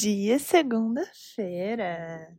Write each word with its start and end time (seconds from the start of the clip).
dia, 0.00 0.38
segunda-feira. 0.38 2.32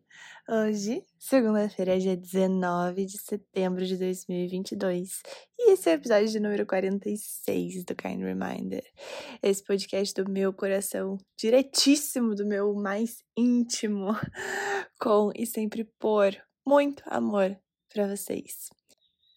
Hoje, 0.47 1.03
segunda-feira, 1.19 1.95
é 1.95 1.97
dia 1.97 2.15
19 2.15 3.05
de 3.05 3.17
setembro 3.17 3.85
de 3.85 3.97
2022. 3.97 5.21
E 5.57 5.71
esse 5.73 5.89
é 5.89 5.93
o 5.93 5.95
episódio 5.95 6.29
de 6.29 6.39
número 6.39 6.65
46 6.65 7.83
do 7.83 7.93
Kind 7.95 8.21
Reminder. 8.21 8.83
Esse 9.43 9.61
podcast 9.61 10.13
do 10.13 10.31
meu 10.31 10.53
coração, 10.53 11.17
diretíssimo 11.37 12.33
do 12.33 12.45
meu 12.45 12.73
mais 12.73 13.17
íntimo, 13.37 14.07
com 14.97 15.29
e 15.35 15.45
sempre 15.45 15.83
por 15.99 16.33
muito 16.65 17.03
amor 17.07 17.59
para 17.93 18.07
vocês. 18.07 18.78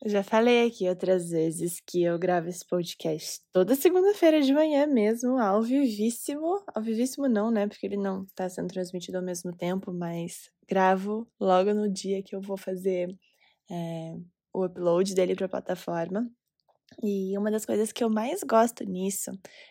Eu 0.04 0.10
já 0.10 0.24
falei 0.24 0.66
aqui 0.66 0.88
outras 0.88 1.30
vezes 1.30 1.80
que 1.86 2.02
eu 2.02 2.18
gravo 2.18 2.48
esse 2.48 2.66
podcast 2.66 3.40
toda 3.52 3.76
segunda-feira 3.76 4.42
de 4.42 4.52
manhã 4.52 4.84
mesmo, 4.84 5.38
ao 5.38 5.62
vivíssimo. 5.62 6.60
Ao 6.74 6.82
vivíssimo 6.82 7.28
não, 7.28 7.52
né? 7.52 7.68
Porque 7.68 7.86
ele 7.86 7.96
não 7.96 8.26
tá 8.34 8.48
sendo 8.48 8.66
transmitido 8.66 9.18
ao 9.18 9.22
mesmo 9.22 9.56
tempo, 9.56 9.92
mas 9.92 10.50
gravo 10.68 11.24
logo 11.38 11.72
no 11.72 11.88
dia 11.88 12.20
que 12.20 12.34
eu 12.34 12.40
vou 12.40 12.56
fazer 12.56 13.16
é, 13.70 14.16
o 14.52 14.64
upload 14.64 15.14
dele 15.14 15.36
para 15.36 15.46
a 15.46 15.50
plataforma. 15.50 16.28
E 17.00 17.38
uma 17.38 17.52
das 17.52 17.64
coisas 17.64 17.92
que 17.92 18.02
eu 18.02 18.10
mais 18.10 18.42
gosto 18.42 18.82
nisso 18.82 19.30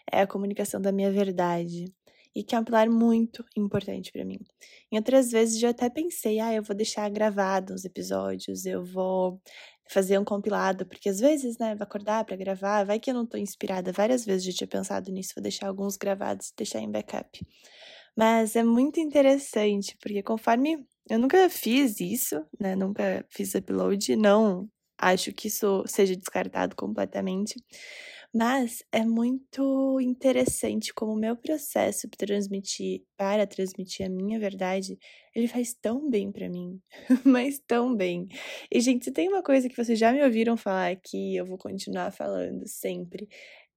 é 0.10 0.22
a 0.22 0.28
comunicação 0.28 0.80
da 0.80 0.94
minha 0.94 1.12
verdade 1.12 1.94
e 2.36 2.44
que 2.44 2.56
é 2.56 2.60
um 2.60 2.64
pilar 2.64 2.90
muito 2.90 3.44
importante 3.58 4.12
para 4.12 4.26
mim. 4.26 4.40
Em 4.92 4.98
outras 4.98 5.32
vezes 5.32 5.62
eu 5.62 5.70
até 5.70 5.90
pensei, 5.90 6.40
ah, 6.40 6.54
eu 6.54 6.64
vou 6.64 6.76
deixar 6.76 7.10
gravado 7.10 7.74
os 7.74 7.86
episódios, 7.86 8.66
eu 8.66 8.84
vou 8.84 9.42
fazer 9.90 10.18
um 10.18 10.24
compilado, 10.24 10.86
porque 10.86 11.10
às 11.10 11.20
vezes, 11.20 11.58
né, 11.58 11.76
vou 11.76 11.84
acordar 11.84 12.24
para 12.26 12.38
gravar, 12.38 12.86
vai 12.86 13.00
que 13.00 13.10
eu 13.12 13.14
não 13.14 13.26
tô 13.26 13.38
inspirada. 13.38 13.92
Várias 13.92 14.26
vezes 14.26 14.46
já 14.46 14.54
tinha 14.54 14.68
pensado 14.68 15.12
nisso, 15.12 15.34
vou 15.36 15.44
deixar 15.44 15.68
alguns 15.68 15.98
gravados 15.98 16.54
deixar 16.58 16.80
em 16.80 16.90
backup. 16.90 17.46
Mas 18.16 18.56
é 18.56 18.64
muito 18.64 19.00
interessante, 19.00 19.98
porque 20.02 20.24
conforme 20.24 20.86
eu 21.10 21.20
nunca 21.20 21.50
fiz 21.50 22.00
isso, 22.00 22.44
né, 22.60 22.76
nunca 22.76 23.26
fiz 23.30 23.54
upload, 23.56 24.16
não 24.16 24.70
acho 24.98 25.34
que 25.34 25.48
isso 25.48 25.84
seja 25.88 26.16
descartado 26.16 26.76
completamente. 26.76 27.56
Mas 28.34 28.82
é 28.94 29.04
muito 29.06 30.00
interessante 30.00 30.94
como 30.94 31.12
o 31.14 31.18
meu 31.18 31.36
processo 31.36 32.08
para 32.08 32.26
transmitir, 32.26 33.04
para 33.18 33.46
transmitir 33.46 34.06
a 34.06 34.10
minha 34.10 34.40
verdade, 34.40 34.98
ele 35.36 35.50
faz 35.50 35.74
tão 35.74 36.10
bem 36.10 36.32
para 36.32 36.50
mim, 36.50 36.82
mas 37.26 37.60
tão 37.60 37.94
bem. 37.94 38.30
E 38.72 38.80
gente, 38.80 39.04
se 39.06 39.12
tem 39.12 39.28
uma 39.28 39.44
coisa 39.44 39.68
que 39.68 39.76
vocês 39.76 40.00
já 40.00 40.14
me 40.14 40.24
ouviram 40.24 40.56
falar 40.56 40.92
aqui, 40.92 41.36
eu 41.36 41.46
vou 41.46 41.58
continuar 41.58 42.12
falando 42.12 42.66
sempre, 42.68 43.28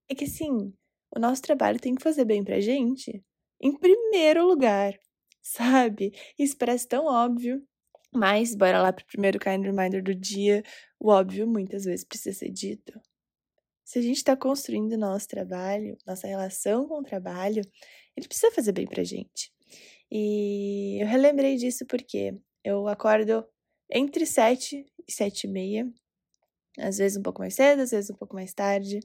é 0.08 0.14
que 0.14 0.24
assim, 0.24 0.72
o 1.16 1.18
nosso 1.20 1.42
trabalho 1.42 1.80
tem 1.80 1.94
que 1.94 2.02
fazer 2.02 2.24
bem 2.24 2.44
pra 2.44 2.60
gente, 2.60 3.24
em 3.60 3.76
primeiro 3.76 4.46
lugar, 4.46 4.94
sabe? 5.42 6.12
Isso 6.38 6.56
parece 6.56 6.86
tão 6.88 7.06
óbvio, 7.06 7.62
mas 8.14 8.54
bora 8.54 8.80
lá 8.82 8.92
pro 8.92 9.06
primeiro 9.06 9.38
kind 9.40 9.64
reminder 9.64 10.02
do 10.02 10.14
dia. 10.14 10.62
O 11.00 11.10
óbvio 11.10 11.46
muitas 11.48 11.84
vezes 11.84 12.04
precisa 12.04 12.38
ser 12.38 12.50
dito 12.50 13.00
se 13.84 13.98
a 13.98 14.02
gente 14.02 14.16
está 14.16 14.36
construindo 14.36 14.96
nosso 14.96 15.28
trabalho, 15.28 15.96
nossa 16.06 16.26
relação 16.26 16.88
com 16.88 17.00
o 17.00 17.02
trabalho, 17.02 17.62
ele 18.16 18.26
precisa 18.26 18.50
fazer 18.52 18.72
bem 18.72 18.86
pra 18.86 19.04
gente. 19.04 19.52
E 20.10 21.02
eu 21.02 21.06
relembrei 21.06 21.56
disso 21.56 21.84
porque 21.86 22.34
eu 22.64 22.88
acordo 22.88 23.46
entre 23.90 24.24
sete 24.24 24.86
e 25.06 25.12
sete 25.12 25.44
e 25.44 25.50
meia, 25.50 25.92
às 26.78 26.98
vezes 26.98 27.18
um 27.18 27.22
pouco 27.22 27.40
mais 27.40 27.54
cedo, 27.54 27.82
às 27.82 27.90
vezes 27.90 28.10
um 28.10 28.14
pouco 28.14 28.34
mais 28.34 28.54
tarde, 28.54 29.00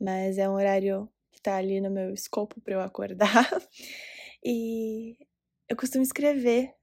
mas 0.00 0.38
é 0.38 0.48
um 0.48 0.54
horário 0.54 1.08
que 1.30 1.40
tá 1.42 1.56
ali 1.56 1.80
no 1.80 1.90
meu 1.90 2.12
escopo 2.14 2.60
para 2.60 2.74
eu 2.74 2.80
acordar. 2.80 3.50
e 4.44 5.16
eu 5.68 5.76
costumo 5.76 6.02
escrever 6.02 6.74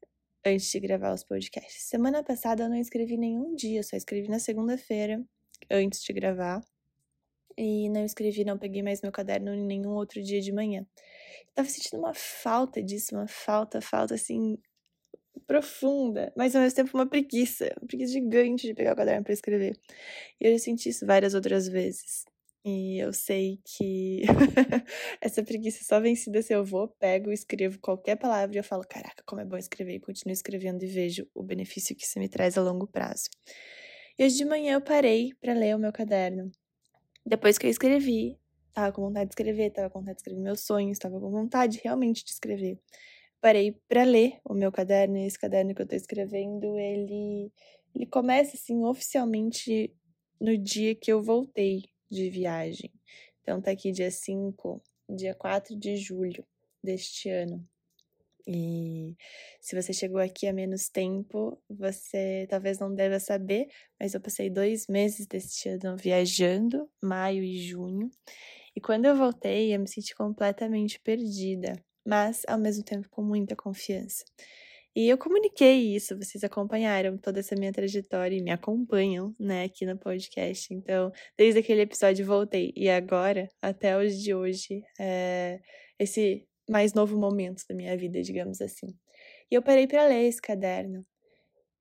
antes 0.46 0.70
de 0.70 0.80
gravar 0.80 1.14
os 1.14 1.24
podcasts. 1.24 1.84
Semana 1.84 2.24
passada 2.24 2.64
eu 2.64 2.70
não 2.70 2.78
escrevi 2.78 3.18
nenhum 3.18 3.56
dia, 3.56 3.84
só 3.84 3.96
escrevi 3.96 4.28
na 4.28 4.40
segunda-feira 4.40 5.24
antes 5.70 6.04
de 6.04 6.14
gravar 6.14 6.62
e 7.58 7.90
não 7.90 8.04
escrevi, 8.06 8.44
não 8.46 8.58
peguei 8.58 8.84
mais 8.84 9.02
meu 9.02 9.12
caderno 9.12 9.54
em 9.54 9.64
nenhum 9.66 9.92
outro 9.92 10.22
dia 10.22 10.42
de 10.42 10.52
manhã. 10.52 10.86
tava 11.56 11.68
sentindo 11.70 12.00
uma 12.00 12.14
falta 12.14 12.82
disso, 12.84 13.16
uma 13.16 13.28
falta, 13.28 13.82
falta 13.82 14.16
assim 14.16 14.58
profunda, 15.48 16.32
mas 16.36 16.56
ao 16.56 16.62
mesmo 16.62 16.76
tempo 16.76 16.92
uma 16.98 17.08
preguiça, 17.08 17.74
uma 17.82 17.88
preguiça 17.88 18.14
gigante 18.14 18.68
de 18.68 18.74
pegar 18.74 18.94
o 18.94 18.96
caderno 18.96 19.24
para 19.24 19.34
escrever. 19.34 19.78
E 20.40 20.48
eu 20.48 20.54
já 20.54 20.60
senti 20.60 20.90
isso 20.90 21.06
várias 21.06 21.34
outras 21.34 21.68
vezes. 21.68 22.26
E 22.64 23.00
eu 23.00 23.12
sei 23.12 23.60
que 23.66 24.22
essa 25.20 25.44
preguiça 25.44 25.84
só 25.84 26.00
vencida 26.00 26.42
se 26.44 26.54
eu 26.54 26.64
vou, 26.64 26.88
pego, 26.88 27.32
escrevo 27.32 27.80
qualquer 27.80 28.18
palavra 28.18 28.56
e 28.56 28.60
eu 28.60 28.64
falo, 28.64 28.84
caraca, 28.88 29.24
como 29.26 29.42
é 29.42 29.46
bom 29.46 29.58
escrever, 29.58 29.96
e 29.96 30.00
continuo 30.00 30.32
escrevendo 30.32 30.84
e 30.84 30.88
vejo 30.88 31.28
o 31.34 31.42
benefício 31.42 31.96
que 31.96 32.06
isso 32.06 32.20
me 32.20 32.30
traz 32.30 32.58
a 32.58 32.62
longo 32.62 32.86
prazo. 32.86 33.30
E 34.18 34.24
hoje 34.24 34.38
de 34.38 34.46
manhã 34.46 34.74
eu 34.74 34.82
parei 34.82 35.32
para 35.42 35.54
ler 35.54 35.76
o 35.76 35.80
meu 35.80 35.92
caderno. 35.92 36.52
Depois 37.26 37.58
que 37.58 37.68
eu 37.68 37.70
escrevi, 37.70 38.40
tava 38.74 38.92
com 38.92 39.02
vontade 39.02 39.30
de 39.30 39.34
escrever, 39.34 39.72
tava 39.72 39.90
com 39.90 40.00
vontade 40.00 40.18
de 40.18 40.22
escrever 40.22 40.42
meus 40.42 40.62
sonhos, 40.62 40.98
tava 40.98 41.20
com 41.20 41.30
vontade 41.30 41.80
realmente 41.84 42.24
de 42.24 42.32
escrever. 42.32 42.80
Parei 43.40 43.74
para 43.88 44.04
ler 44.04 44.40
o 44.44 44.54
meu 44.54 44.72
caderno, 44.72 45.18
e 45.18 45.26
esse 45.26 45.40
caderno 45.40 45.74
que 45.74 45.82
eu 45.82 45.88
tô 45.88 45.96
escrevendo, 45.96 46.78
ele, 46.78 47.52
ele 47.96 48.06
começa 48.06 48.56
assim 48.56 48.84
oficialmente 48.84 49.94
no 50.40 50.58
dia 50.58 50.96
que 50.96 51.12
eu 51.12 51.22
voltei 51.22 51.90
de 52.10 52.30
viagem. 52.30 52.92
Então 53.42 53.62
tá 53.62 53.72
aqui 53.72 53.92
dia 53.92 54.12
5, 54.12 54.82
dia 55.10 55.34
4 55.36 55.76
de 55.76 55.98
julho 55.98 56.46
deste 56.84 57.30
ano. 57.30 57.68
E 58.48 59.16
se 59.60 59.76
você 59.76 59.94
chegou 59.94 60.20
aqui 60.20 60.48
há 60.48 60.54
menos 60.54 60.90
tempo, 60.90 61.62
você 61.70 62.48
talvez 62.50 62.80
não 62.80 62.94
deva 62.94 63.20
saber, 63.20 63.68
mas 64.00 64.14
eu 64.14 64.22
passei 64.22 64.50
dois 64.50 64.88
meses 64.88 65.28
deste 65.28 65.70
ano 65.70 65.96
viajando, 65.98 66.90
maio 67.02 67.44
e 67.44 67.58
junho. 67.60 68.10
E 68.76 68.82
quando 68.82 69.06
eu 69.06 69.16
voltei, 69.16 69.76
eu 69.76 69.80
me 69.80 69.88
senti 69.88 70.16
completamente 70.16 71.00
perdida, 71.02 71.74
mas 72.06 72.44
ao 72.48 72.58
mesmo 72.58 72.84
tempo 72.84 73.08
com 73.10 73.22
muita 73.22 73.56
confiança. 73.56 74.24
E 74.96 75.08
eu 75.08 75.18
comuniquei 75.18 75.96
isso, 75.96 76.18
vocês 76.18 76.44
acompanharam 76.44 77.18
toda 77.18 77.40
essa 77.40 77.56
minha 77.56 77.72
trajetória 77.72 78.36
e 78.36 78.44
me 78.44 78.52
acompanham, 78.52 79.34
né, 79.40 79.64
aqui 79.64 79.86
no 79.86 79.98
podcast. 79.98 80.74
Então, 80.74 81.12
desde 81.38 81.60
aquele 81.62 81.82
episódio 81.82 82.26
voltei 82.26 82.74
e 82.76 82.90
agora, 82.90 83.48
até 83.62 83.98
os 83.98 84.22
de 84.22 84.34
hoje, 84.34 84.84
é, 85.00 85.62
esse 85.98 86.46
mais 86.72 86.94
novo 86.94 87.18
momento 87.18 87.64
da 87.68 87.76
minha 87.76 87.96
vida, 87.98 88.22
digamos 88.22 88.62
assim. 88.62 88.88
E 89.52 89.56
eu 89.56 89.62
parei 89.62 89.88
para 89.88 90.08
ler 90.08 90.28
esse 90.28 90.42
caderno 90.42 91.06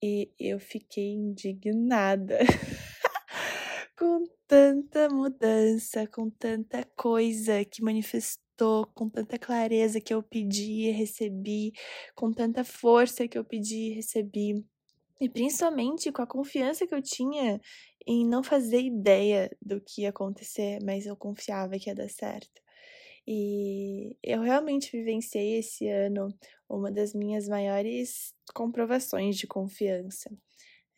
e 0.02 0.32
eu 0.38 0.58
fiquei 0.58 1.12
indignada 1.12 2.38
com 3.96 4.24
tanta 4.48 5.08
mudança, 5.08 6.06
com 6.06 6.28
tanta 6.30 6.84
coisa 6.96 7.64
que 7.64 7.82
manifestou, 7.82 8.86
com 8.94 9.08
tanta 9.08 9.38
clareza 9.38 10.00
que 10.00 10.12
eu 10.12 10.22
pedi 10.22 10.88
e 10.88 10.90
recebi, 10.90 11.72
com 12.14 12.32
tanta 12.32 12.64
força 12.64 13.28
que 13.28 13.38
eu 13.38 13.44
pedi 13.44 13.90
e 13.90 13.94
recebi. 13.94 14.64
E 15.20 15.28
principalmente 15.28 16.10
com 16.10 16.22
a 16.22 16.26
confiança 16.26 16.86
que 16.86 16.94
eu 16.94 17.02
tinha 17.02 17.60
em 18.06 18.26
não 18.26 18.42
fazer 18.42 18.80
ideia 18.80 19.54
do 19.60 19.80
que 19.80 20.02
ia 20.02 20.08
acontecer, 20.08 20.78
mas 20.82 21.06
eu 21.06 21.14
confiava 21.14 21.78
que 21.78 21.90
ia 21.90 21.94
dar 21.94 22.08
certo. 22.08 22.60
E 23.32 24.16
eu 24.24 24.40
realmente 24.40 24.90
vivenciei 24.90 25.58
esse 25.58 25.86
ano 25.86 26.36
uma 26.68 26.90
das 26.90 27.14
minhas 27.14 27.46
maiores 27.46 28.34
comprovações 28.52 29.36
de 29.36 29.46
confiança. 29.46 30.28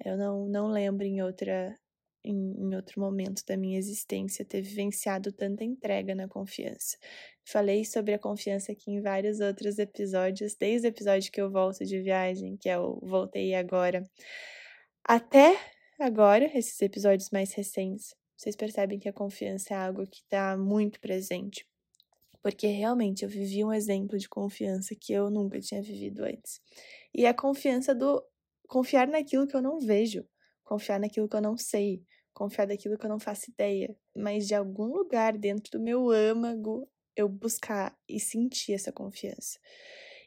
Eu 0.03 0.17
não, 0.17 0.49
não 0.49 0.69
lembro 0.69 1.05
em 1.05 1.21
outra 1.23 1.79
em, 2.25 2.35
em, 2.35 2.75
outro 2.75 2.99
momento 3.03 3.45
da 3.47 3.55
minha 3.55 3.79
existência 3.79 4.47
ter 4.47 4.62
vivenciado 4.62 5.31
tanta 5.31 5.62
entrega 5.62 6.15
na 6.15 6.27
confiança. 6.27 6.97
Falei 7.45 7.85
sobre 7.85 8.15
a 8.15 8.19
confiança 8.19 8.73
aqui 8.73 8.91
em 8.91 9.03
vários 9.03 9.41
outros 9.41 9.79
episódios, 9.79 10.55
desde 10.55 10.87
o 10.87 10.89
episódio 10.89 11.31
que 11.31 11.41
eu 11.41 11.51
volto 11.51 11.85
de 11.85 12.01
viagem, 12.01 12.56
que 12.56 12.71
é 12.71 12.79
o 12.79 12.99
Voltei 13.03 13.55
Agora, 13.55 14.03
até 15.05 15.55
agora, 16.01 16.47
esses 16.56 16.81
episódios 16.81 17.29
mais 17.29 17.53
recentes. 17.53 18.15
Vocês 18.39 18.56
percebem 18.56 18.99
que 18.99 19.09
a 19.09 19.12
confiança 19.12 19.75
é 19.75 19.77
algo 19.77 20.06
que 20.06 20.21
está 20.23 20.56
muito 20.56 20.99
presente 20.99 21.67
porque 22.43 22.67
realmente 22.67 23.23
eu 23.23 23.29
vivi 23.29 23.65
um 23.65 23.73
exemplo 23.73 24.19
de 24.19 24.29
confiança 24.29 24.94
que 24.94 25.12
eu 25.12 25.31
nunca 25.31 25.61
tinha 25.61 25.81
vivido 25.81 26.25
antes. 26.25 26.61
E 27.15 27.25
a 27.25 27.33
confiança 27.33 27.94
do 27.94 28.23
confiar 28.67 29.06
naquilo 29.06 29.47
que 29.47 29.55
eu 29.55 29.62
não 29.62 29.79
vejo, 29.79 30.27
confiar 30.65 30.99
naquilo 30.99 31.29
que 31.29 31.37
eu 31.37 31.41
não 31.41 31.56
sei, 31.56 32.03
confiar 32.35 32.67
naquilo 32.67 32.99
que 32.99 33.05
eu 33.05 33.11
não 33.11 33.21
faço 33.21 33.50
ideia, 33.50 33.94
mas 34.17 34.47
de 34.47 34.55
algum 34.55 34.87
lugar 34.87 35.37
dentro 35.39 35.79
do 35.79 35.85
meu 35.85 36.11
âmago 36.11 36.89
eu 37.15 37.29
buscar 37.29 37.97
e 38.09 38.19
sentir 38.19 38.73
essa 38.73 38.91
confiança. 38.91 39.59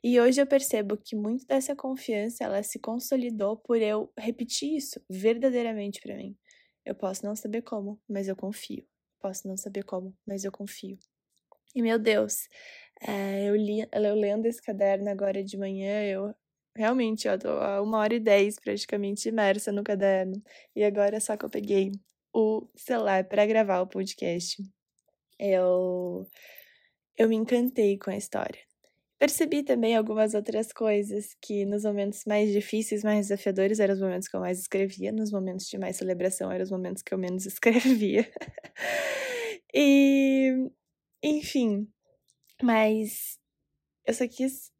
E 0.03 0.19
hoje 0.19 0.39
eu 0.39 0.45
percebo 0.45 0.95
que 0.95 1.15
muito 1.15 1.45
dessa 1.47 1.75
confiança 1.75 2.43
ela 2.43 2.61
se 2.61 2.77
consolidou 2.77 3.57
por 3.57 3.81
eu 3.81 4.11
repetir 4.17 4.75
isso 4.75 5.01
verdadeiramente 5.09 5.99
para 5.99 6.15
mim. 6.15 6.37
Eu 6.85 6.93
posso 6.93 7.25
não 7.25 7.35
saber 7.35 7.63
como, 7.63 7.99
mas 8.07 8.27
eu 8.27 8.35
confio. 8.35 8.87
Posso 9.19 9.47
não 9.47 9.57
saber 9.57 9.83
como, 9.83 10.15
mas 10.25 10.43
eu 10.43 10.51
confio. 10.51 10.99
E 11.75 11.81
meu 11.81 11.99
Deus, 11.99 12.47
é, 13.01 13.49
eu, 13.49 13.55
li, 13.55 13.81
eu 13.91 14.15
lendo 14.15 14.45
esse 14.45 14.61
caderno 14.61 15.09
agora 15.09 15.43
de 15.43 15.57
manhã, 15.57 16.03
eu 16.05 16.33
realmente, 16.75 17.27
eu 17.27 17.37
tô 17.37 17.49
há 17.49 17.81
uma 17.81 17.99
hora 17.99 18.15
e 18.15 18.19
dez 18.19 18.57
praticamente 18.59 19.29
imersa 19.29 19.71
no 19.71 19.83
caderno. 19.83 20.41
E 20.75 20.83
agora 20.83 21.19
só 21.19 21.35
que 21.37 21.45
eu 21.45 21.49
peguei 21.49 21.91
o 22.33 22.67
celular 22.75 23.25
para 23.25 23.45
gravar 23.45 23.81
o 23.81 23.87
podcast, 23.87 24.61
eu, 25.39 26.27
eu 27.17 27.29
me 27.29 27.35
encantei 27.35 27.97
com 27.97 28.11
a 28.11 28.17
história. 28.17 28.59
Percebi 29.19 29.63
também 29.63 29.95
algumas 29.95 30.33
outras 30.33 30.73
coisas 30.73 31.35
que 31.41 31.65
nos 31.65 31.83
momentos 31.83 32.23
mais 32.27 32.51
difíceis, 32.51 33.03
mais 33.03 33.27
desafiadores, 33.27 33.79
eram 33.79 33.95
os 33.95 34.01
momentos 34.01 34.27
que 34.27 34.35
eu 34.35 34.41
mais 34.41 34.59
escrevia, 34.59 35.11
nos 35.11 35.31
momentos 35.31 35.67
de 35.67 35.77
mais 35.77 35.97
celebração, 35.97 36.51
eram 36.51 36.63
os 36.63 36.71
momentos 36.71 37.01
que 37.03 37.13
eu 37.13 37.17
menos 37.17 37.45
escrevia. 37.47 38.29
e, 39.73 40.69
enfim, 41.27 41.91
mas 42.61 43.39
eu 44.05 44.13
só 44.13 44.27
quis 44.27 44.71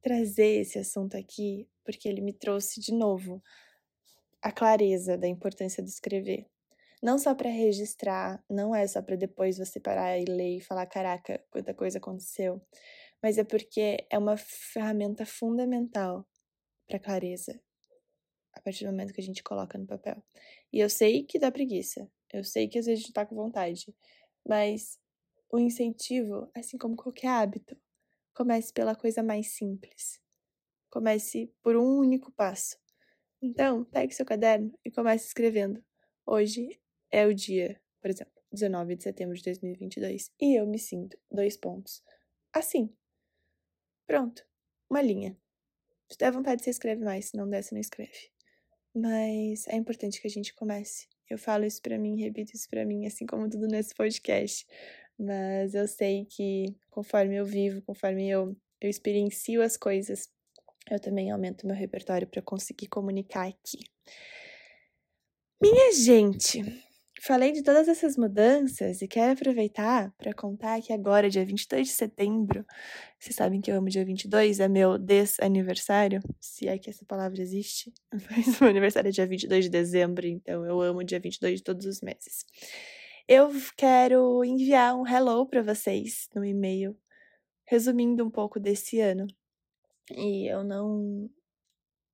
trazer 0.00 0.62
esse 0.62 0.78
assunto 0.78 1.18
aqui 1.18 1.68
porque 1.84 2.08
ele 2.08 2.22
me 2.22 2.32
trouxe 2.32 2.80
de 2.80 2.94
novo 2.94 3.42
a 4.40 4.50
clareza 4.50 5.18
da 5.18 5.28
importância 5.28 5.82
de 5.82 5.90
escrever. 5.90 6.46
Não 7.02 7.18
só 7.18 7.34
para 7.34 7.50
registrar, 7.50 8.42
não 8.48 8.74
é 8.74 8.86
só 8.86 9.02
para 9.02 9.16
depois 9.16 9.58
você 9.58 9.78
parar 9.78 10.18
e 10.18 10.24
ler 10.24 10.56
e 10.56 10.60
falar: 10.62 10.86
caraca, 10.86 11.44
quanta 11.50 11.74
coisa 11.74 11.98
aconteceu, 11.98 12.62
mas 13.22 13.36
é 13.36 13.44
porque 13.44 14.06
é 14.08 14.16
uma 14.16 14.38
ferramenta 14.38 15.26
fundamental 15.26 16.26
para 16.86 16.98
clareza 16.98 17.60
a 18.54 18.62
partir 18.62 18.86
do 18.86 18.92
momento 18.92 19.12
que 19.12 19.20
a 19.20 19.24
gente 19.24 19.42
coloca 19.42 19.76
no 19.76 19.86
papel. 19.86 20.22
E 20.72 20.80
eu 20.80 20.88
sei 20.88 21.22
que 21.22 21.38
dá 21.38 21.52
preguiça, 21.52 22.10
eu 22.32 22.42
sei 22.42 22.66
que 22.66 22.78
às 22.78 22.86
vezes 22.86 23.00
a 23.00 23.02
gente 23.02 23.12
tá 23.12 23.26
com 23.26 23.34
vontade, 23.34 23.94
mas 24.46 24.98
o 25.50 25.58
incentivo, 25.58 26.50
assim 26.54 26.76
como 26.78 26.96
qualquer 26.96 27.28
hábito, 27.28 27.76
comece 28.34 28.72
pela 28.72 28.94
coisa 28.94 29.22
mais 29.22 29.52
simples. 29.52 30.20
Comece 30.90 31.52
por 31.62 31.76
um 31.76 31.98
único 31.98 32.32
passo. 32.32 32.76
Então, 33.40 33.84
pegue 33.84 34.14
seu 34.14 34.24
caderno 34.24 34.72
e 34.84 34.90
comece 34.90 35.26
escrevendo. 35.26 35.84
Hoje 36.26 36.80
é 37.10 37.26
o 37.26 37.34
dia, 37.34 37.80
por 38.00 38.10
exemplo, 38.10 38.32
19 38.50 38.96
de 38.96 39.02
setembro 39.02 39.34
de 39.34 39.42
2022, 39.42 40.32
e 40.40 40.58
eu 40.58 40.66
me 40.66 40.78
sinto, 40.78 41.18
dois 41.30 41.56
pontos, 41.56 42.02
assim. 42.52 42.94
Pronto, 44.06 44.46
uma 44.88 45.02
linha. 45.02 45.36
Se 46.10 46.18
der 46.18 46.32
vontade, 46.32 46.62
você 46.62 46.70
escreve 46.70 47.04
mais, 47.04 47.26
se 47.26 47.36
não 47.36 47.48
der, 47.48 47.62
você 47.62 47.74
não 47.74 47.80
escreve. 47.80 48.30
Mas 48.94 49.66
é 49.66 49.76
importante 49.76 50.20
que 50.20 50.26
a 50.26 50.30
gente 50.30 50.54
comece. 50.54 51.08
Eu 51.28 51.38
falo 51.38 51.64
isso 51.64 51.82
para 51.82 51.98
mim, 51.98 52.20
repito 52.20 52.52
isso 52.54 52.68
para 52.68 52.84
mim, 52.84 53.06
assim 53.06 53.26
como 53.26 53.48
tudo 53.48 53.66
nesse 53.66 53.94
podcast, 53.94 54.66
mas 55.18 55.74
eu 55.74 55.86
sei 55.86 56.26
que 56.26 56.74
conforme 56.90 57.36
eu 57.36 57.44
vivo, 57.44 57.82
conforme 57.82 58.28
eu, 58.28 58.56
eu 58.80 58.90
experiencio 58.90 59.62
as 59.62 59.76
coisas, 59.76 60.28
eu 60.90 61.00
também 61.00 61.30
aumento 61.30 61.66
meu 61.66 61.76
repertório 61.76 62.26
para 62.26 62.42
conseguir 62.42 62.88
comunicar 62.88 63.46
aqui. 63.48 63.78
Minha 65.60 65.92
gente, 65.92 66.62
falei 67.22 67.52
de 67.52 67.62
todas 67.62 67.88
essas 67.88 68.16
mudanças 68.18 69.00
e 69.00 69.08
quero 69.08 69.32
aproveitar 69.32 70.12
para 70.18 70.34
contar 70.34 70.80
que 70.82 70.92
agora, 70.92 71.30
dia 71.30 71.44
22 71.44 71.88
de 71.88 71.94
setembro, 71.94 72.66
vocês 73.18 73.34
sabem 73.34 73.60
que 73.60 73.70
eu 73.70 73.76
amo 73.76 73.88
dia 73.88 74.04
22, 74.04 74.60
é 74.60 74.68
meu 74.68 74.98
desaniversário, 74.98 76.20
se 76.38 76.68
é 76.68 76.76
que 76.76 76.90
essa 76.90 77.04
palavra 77.06 77.40
existe, 77.40 77.92
mas 78.30 78.60
meu 78.60 78.68
aniversário 78.68 79.08
é 79.08 79.12
dia 79.12 79.26
22 79.26 79.64
de 79.64 79.70
dezembro, 79.70 80.26
então 80.26 80.66
eu 80.66 80.80
amo 80.82 81.02
dia 81.02 81.18
22 81.18 81.60
de 81.60 81.64
todos 81.64 81.86
os 81.86 82.02
meses. 82.02 82.44
Eu 83.26 83.50
quero 83.76 84.44
enviar 84.44 84.94
um 84.94 85.06
hello 85.06 85.46
para 85.46 85.62
vocês 85.62 86.28
no 86.34 86.44
e-mail, 86.44 86.94
resumindo 87.66 88.24
um 88.24 88.30
pouco 88.30 88.60
desse 88.60 89.00
ano. 89.00 89.26
E 90.10 90.46
eu 90.46 90.62
não 90.64 91.30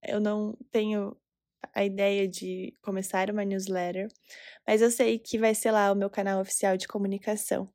eu 0.05 0.21
não 0.21 0.57
tenho 0.71 1.17
a 1.75 1.85
ideia 1.85 2.29
de 2.29 2.77
começar 2.83 3.31
uma 3.31 3.45
newsletter, 3.45 4.09
mas 4.67 4.83
eu 4.83 4.91
sei 4.91 5.19
que 5.19 5.39
vai 5.39 5.55
ser 5.55 5.73
lá 5.73 5.93
o 5.93 5.97
meu 5.97 6.11
canal 6.11 6.41
oficial 6.41 6.77
de 6.77 6.89
comunicação. 6.89 7.69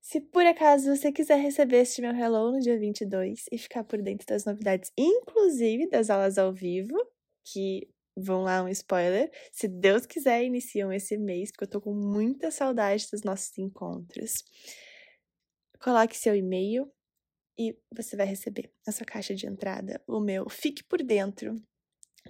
Se 0.00 0.20
por 0.20 0.44
acaso 0.46 0.96
você 0.96 1.12
quiser 1.12 1.36
receber 1.36 1.78
este 1.82 2.00
meu 2.02 2.12
hello 2.14 2.52
no 2.52 2.60
dia 2.60 2.78
22 2.78 3.44
e 3.52 3.58
ficar 3.58 3.84
por 3.84 4.02
dentro 4.02 4.26
das 4.26 4.44
novidades, 4.44 4.92
inclusive 4.96 5.88
das 5.88 6.10
aulas 6.10 6.38
ao 6.38 6.52
vivo, 6.52 6.96
que 7.44 7.88
vão 8.18 8.42
lá 8.42 8.62
um 8.62 8.68
spoiler. 8.68 9.30
Se 9.52 9.68
Deus 9.68 10.06
quiser, 10.06 10.44
iniciam 10.44 10.92
esse 10.92 11.16
mês, 11.16 11.50
porque 11.50 11.64
eu 11.64 11.70
tô 11.70 11.80
com 11.80 11.94
muita 11.94 12.50
saudade 12.50 13.06
dos 13.10 13.22
nossos 13.22 13.56
encontros. 13.58 14.44
Coloque 15.80 16.16
seu 16.16 16.34
e-mail 16.34 16.90
e 17.58 17.76
você 17.94 18.16
vai 18.16 18.26
receber 18.26 18.70
na 18.86 18.92
sua 18.92 19.06
caixa 19.06 19.34
de 19.34 19.46
entrada 19.46 20.02
o 20.06 20.20
meu 20.20 20.48
Fique 20.48 20.84
por 20.84 21.02
Dentro 21.02 21.54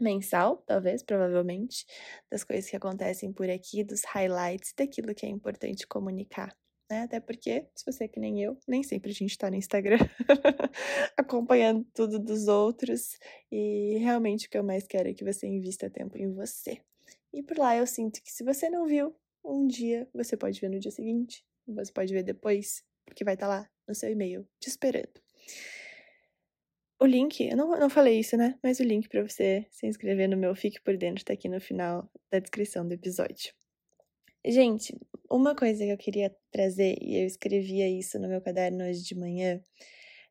mensal, 0.00 0.58
talvez, 0.67 1.02
provavelmente, 1.02 1.85
das 2.31 2.44
coisas 2.44 2.70
que 2.70 2.76
acontecem 2.76 3.32
por 3.32 3.50
aqui, 3.50 3.82
dos 3.82 4.05
highlights, 4.05 4.73
daquilo 4.76 5.14
que 5.14 5.26
é 5.26 5.29
importante 5.29 5.87
comunicar 5.87 6.56
né? 6.90 7.02
Até 7.02 7.20
porque, 7.20 7.67
se 7.75 7.85
você 7.85 8.05
é 8.05 8.08
que 8.08 8.19
nem 8.19 8.43
eu, 8.43 8.58
nem 8.67 8.82
sempre 8.82 9.11
a 9.11 9.14
gente 9.14 9.37
tá 9.37 9.50
no 9.50 9.56
Instagram 9.56 9.99
acompanhando 11.17 11.87
tudo 11.94 12.19
dos 12.19 12.49
outros. 12.49 13.19
E 13.50 13.99
realmente 13.99 14.46
o 14.46 14.50
que 14.50 14.58
eu 14.58 14.64
mais 14.64 14.87
quero 14.87 15.08
é 15.08 15.14
que 15.14 15.25
você 15.25 15.46
invista 15.46 15.90
tempo 15.90 16.17
em 16.17 16.32
você. 16.32 16.81
E 17.32 17.43
por 17.43 17.58
lá 17.58 17.76
eu 17.76 17.87
sinto 17.87 18.23
que 18.23 18.32
se 18.32 18.43
você 18.43 18.70
não 18.70 18.87
viu 18.87 19.14
um 19.44 19.67
dia, 19.67 20.08
você 20.14 20.37
pode 20.37 20.61
ver 20.61 20.70
no 20.70 20.79
dia 20.79 20.90
seguinte, 20.90 21.44
você 21.67 21.93
pode 21.93 22.12
ver 22.12 22.23
depois, 22.23 22.82
porque 23.05 23.25
vai 23.25 23.35
estar 23.35 23.46
tá 23.46 23.61
lá 23.61 23.70
no 23.87 23.94
seu 23.94 24.11
e-mail 24.11 24.46
te 24.61 24.69
esperando. 24.69 25.20
O 27.00 27.06
link, 27.06 27.40
eu 27.49 27.56
não, 27.56 27.79
não 27.79 27.88
falei 27.88 28.19
isso, 28.19 28.37
né? 28.37 28.58
Mas 28.62 28.81
o 28.81 28.82
link 28.82 29.08
para 29.08 29.23
você 29.23 29.64
se 29.70 29.87
inscrever 29.87 30.29
no 30.29 30.37
meu 30.37 30.55
Fique 30.56 30.81
por 30.81 30.96
Dentro 30.96 31.25
tá 31.25 31.32
aqui 31.32 31.49
no 31.49 31.61
final 31.61 32.11
da 32.31 32.40
descrição 32.40 32.87
do 32.87 32.93
episódio. 32.93 33.55
Gente, 34.50 34.99
uma 35.31 35.55
coisa 35.55 35.85
que 35.85 35.91
eu 35.93 35.99
queria 35.99 36.35
trazer, 36.50 36.97
e 37.03 37.21
eu 37.21 37.27
escrevia 37.27 37.87
isso 37.87 38.19
no 38.19 38.27
meu 38.27 38.41
caderno 38.41 38.83
hoje 38.83 39.03
de 39.03 39.15
manhã, 39.15 39.61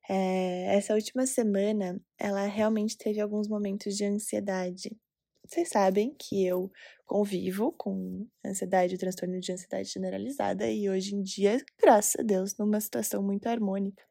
é, 0.10 0.76
essa 0.76 0.96
última 0.96 1.28
semana, 1.28 2.02
ela 2.18 2.48
realmente 2.48 2.98
teve 2.98 3.22
alguns 3.22 3.48
momentos 3.48 3.96
de 3.96 4.06
ansiedade. 4.06 4.98
Vocês 5.46 5.70
sabem 5.70 6.16
que 6.18 6.44
eu 6.44 6.72
convivo 7.06 7.72
com 7.74 8.28
ansiedade 8.44 8.96
e 8.96 8.98
transtorno 8.98 9.40
de 9.40 9.52
ansiedade 9.52 9.88
generalizada, 9.88 10.68
e 10.68 10.90
hoje 10.90 11.14
em 11.14 11.22
dia, 11.22 11.64
graças 11.80 12.20
a 12.20 12.24
Deus, 12.24 12.58
numa 12.58 12.82
situação 12.82 13.22
muito 13.22 13.46
harmônica, 13.46 14.04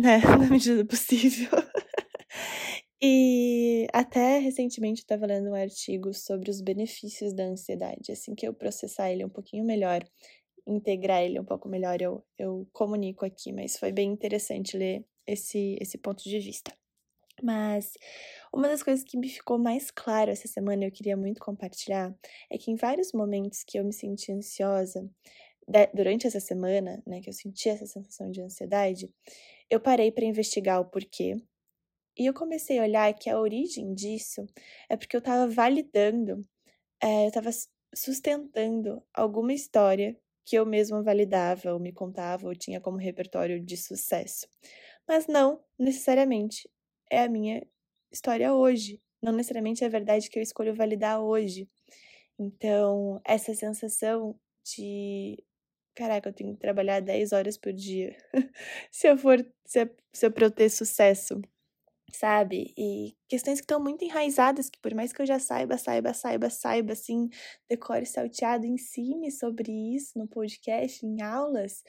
né? 0.00 0.20
Na 0.40 0.48
medida 0.48 0.76
do 0.78 0.86
possível. 0.86 1.50
E 3.04 3.86
até 3.92 4.38
recentemente 4.38 5.00
eu 5.00 5.04
estava 5.04 5.26
lendo 5.26 5.50
um 5.50 5.54
artigo 5.54 6.14
sobre 6.14 6.50
os 6.50 6.60
benefícios 6.60 7.32
da 7.34 7.44
ansiedade. 7.44 8.12
Assim 8.12 8.34
que 8.34 8.46
eu 8.46 8.54
processar 8.54 9.10
ele 9.10 9.24
um 9.24 9.28
pouquinho 9.28 9.64
melhor, 9.64 10.04
integrar 10.66 11.22
ele 11.22 11.40
um 11.40 11.44
pouco 11.44 11.68
melhor, 11.68 12.00
eu, 12.02 12.24
eu 12.38 12.68
comunico 12.72 13.24
aqui. 13.26 13.52
Mas 13.52 13.76
foi 13.76 13.92
bem 13.92 14.10
interessante 14.12 14.76
ler 14.76 15.04
esse, 15.26 15.76
esse 15.80 15.98
ponto 15.98 16.22
de 16.24 16.38
vista. 16.38 16.72
Mas 17.42 17.94
uma 18.54 18.68
das 18.68 18.82
coisas 18.82 19.04
que 19.04 19.16
me 19.18 19.28
ficou 19.28 19.58
mais 19.58 19.90
claro 19.90 20.30
essa 20.30 20.48
semana 20.48 20.84
e 20.84 20.88
eu 20.88 20.92
queria 20.92 21.16
muito 21.16 21.40
compartilhar 21.40 22.14
é 22.50 22.58
que 22.58 22.70
em 22.70 22.76
vários 22.76 23.12
momentos 23.12 23.64
que 23.64 23.78
eu 23.78 23.84
me 23.84 23.92
senti 23.92 24.32
ansiosa, 24.32 25.08
durante 25.94 26.26
essa 26.26 26.40
semana, 26.40 27.02
né, 27.06 27.20
que 27.20 27.28
eu 27.28 27.32
senti 27.32 27.68
essa 27.68 27.86
sensação 27.86 28.30
de 28.30 28.42
ansiedade, 28.42 29.10
eu 29.70 29.80
parei 29.80 30.12
para 30.12 30.24
investigar 30.24 30.80
o 30.80 30.84
porquê 30.86 31.36
e 32.16 32.26
eu 32.26 32.34
comecei 32.34 32.78
a 32.78 32.82
olhar 32.82 33.14
que 33.14 33.30
a 33.30 33.40
origem 33.40 33.94
disso 33.94 34.46
é 34.88 34.96
porque 34.96 35.16
eu 35.16 35.20
estava 35.20 35.46
validando, 35.48 36.46
é, 37.02 37.24
eu 37.24 37.28
estava 37.28 37.50
sustentando 37.94 39.02
alguma 39.14 39.52
história 39.52 40.16
que 40.44 40.56
eu 40.56 40.66
mesma 40.66 41.02
validava, 41.02 41.72
ou 41.72 41.80
me 41.80 41.92
contava, 41.92 42.48
ou 42.48 42.54
tinha 42.54 42.80
como 42.80 42.96
repertório 42.96 43.60
de 43.60 43.76
sucesso. 43.76 44.48
Mas 45.06 45.26
não 45.26 45.62
necessariamente 45.78 46.68
é 47.10 47.22
a 47.22 47.28
minha 47.28 47.64
história 48.10 48.52
hoje. 48.52 49.00
Não 49.22 49.32
necessariamente 49.32 49.84
é 49.84 49.86
a 49.86 49.90
verdade 49.90 50.28
que 50.28 50.38
eu 50.38 50.42
escolho 50.42 50.74
validar 50.74 51.20
hoje. 51.20 51.68
Então, 52.38 53.20
essa 53.24 53.54
sensação 53.54 54.38
de 54.64 55.42
caraca, 55.94 56.28
eu 56.30 56.32
tenho 56.32 56.54
que 56.54 56.60
trabalhar 56.60 57.00
10 57.00 57.32
horas 57.32 57.56
por 57.58 57.72
dia. 57.72 58.16
se 58.90 59.08
eu 59.08 59.16
for, 59.16 59.46
se, 59.64 59.80
é, 59.80 59.90
se 60.12 60.26
eu 60.26 60.50
ter 60.50 60.70
sucesso 60.70 61.40
sabe? 62.12 62.72
E 62.76 63.14
questões 63.28 63.60
que 63.60 63.64
estão 63.64 63.80
muito 63.80 64.04
enraizadas, 64.04 64.70
que 64.70 64.78
por 64.80 64.94
mais 64.94 65.12
que 65.12 65.22
eu 65.22 65.26
já 65.26 65.38
saiba, 65.38 65.78
saiba, 65.78 66.14
saiba, 66.14 66.50
saiba, 66.50 66.92
assim, 66.92 67.28
decore 67.68 68.06
salteado, 68.06 68.66
ensine 68.66 69.30
sobre 69.30 69.70
isso 69.94 70.18
no 70.18 70.28
podcast, 70.28 71.04
em 71.04 71.22
aulas, 71.22 71.82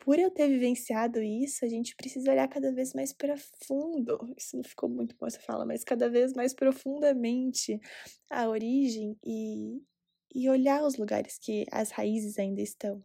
por 0.00 0.18
eu 0.18 0.30
ter 0.30 0.48
vivenciado 0.48 1.20
isso, 1.22 1.64
a 1.64 1.68
gente 1.68 1.94
precisa 1.96 2.30
olhar 2.30 2.48
cada 2.48 2.72
vez 2.72 2.94
mais 2.94 3.12
profundo. 3.12 4.18
Isso 4.38 4.56
não 4.56 4.64
ficou 4.64 4.88
muito 4.88 5.16
bom 5.18 5.26
essa 5.26 5.40
fala, 5.40 5.66
mas 5.66 5.84
cada 5.84 6.08
vez 6.08 6.32
mais 6.32 6.54
profundamente 6.54 7.78
a 8.30 8.48
origem 8.48 9.18
e, 9.24 9.82
e 10.34 10.48
olhar 10.48 10.82
os 10.82 10.96
lugares 10.96 11.38
que 11.38 11.66
as 11.70 11.90
raízes 11.90 12.38
ainda 12.38 12.62
estão. 12.62 13.04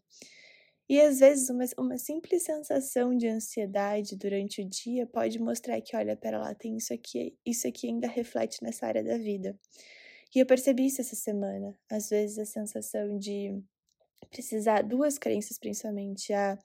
E 0.94 1.02
às 1.02 1.22
vezes 1.22 1.50
uma, 1.50 1.66
uma 1.76 1.98
simples 1.98 2.44
sensação 2.44 3.18
de 3.18 3.28
ansiedade 3.28 4.16
durante 4.16 4.62
o 4.62 4.70
dia 4.70 5.08
pode 5.08 5.40
mostrar 5.40 5.82
que, 5.82 5.98
olha, 5.98 6.16
pera 6.16 6.38
lá, 6.38 6.54
tem 6.54 6.78
isso 6.78 6.94
aqui, 6.94 7.36
isso 7.44 7.68
aqui 7.68 7.88
ainda 7.88 8.08
reflete 8.08 8.62
nessa 8.62 8.86
área 8.86 9.04
da 9.04 9.18
vida. 9.18 9.58
E 10.36 10.38
eu 10.38 10.46
percebi 10.46 10.86
isso 10.86 11.02
essa 11.02 11.16
semana. 11.16 11.76
Às 11.90 12.10
vezes 12.10 12.38
a 12.38 12.46
sensação 12.46 13.18
de 13.18 13.60
precisar, 14.30 14.84
duas 14.84 15.18
crenças 15.18 15.58
principalmente, 15.58 16.32
a 16.32 16.60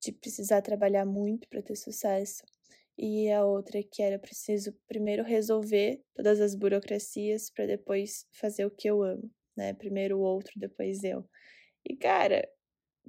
de 0.00 0.10
precisar 0.10 0.62
trabalhar 0.62 1.04
muito 1.04 1.46
para 1.46 1.60
ter 1.60 1.76
sucesso 1.76 2.42
e 2.96 3.30
a 3.30 3.44
outra 3.44 3.82
que 3.82 4.02
era 4.02 4.18
preciso 4.18 4.72
primeiro 4.88 5.22
resolver 5.22 6.02
todas 6.14 6.40
as 6.40 6.54
burocracias 6.54 7.50
para 7.50 7.66
depois 7.66 8.24
fazer 8.32 8.64
o 8.64 8.70
que 8.70 8.88
eu 8.88 9.02
amo, 9.02 9.30
né? 9.54 9.74
Primeiro 9.74 10.16
o 10.16 10.22
outro, 10.22 10.54
depois 10.56 11.04
eu. 11.04 11.28
E 11.84 11.94
cara, 11.94 12.42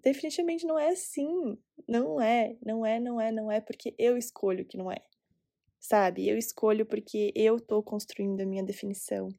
definitivamente 0.01 0.66
não 0.66 0.77
é 0.77 0.89
assim. 0.89 1.58
Não 1.88 2.22
é, 2.22 2.56
não 2.66 2.86
é, 2.86 3.00
não 3.00 3.20
é, 3.20 3.32
não 3.32 3.51
é 3.51 3.62
porque 3.62 3.96
eu 3.98 4.18
escolho 4.18 4.66
que 4.66 4.77
não 4.77 4.92
é. 4.92 5.01
Sabe? 5.80 6.27
Eu 6.27 6.38
escolho 6.38 6.86
porque 6.86 7.32
eu 7.36 7.60
tô 7.60 7.82
construindo 7.82 8.42
a 8.42 8.46
minha 8.46 8.63
definição. 8.63 9.30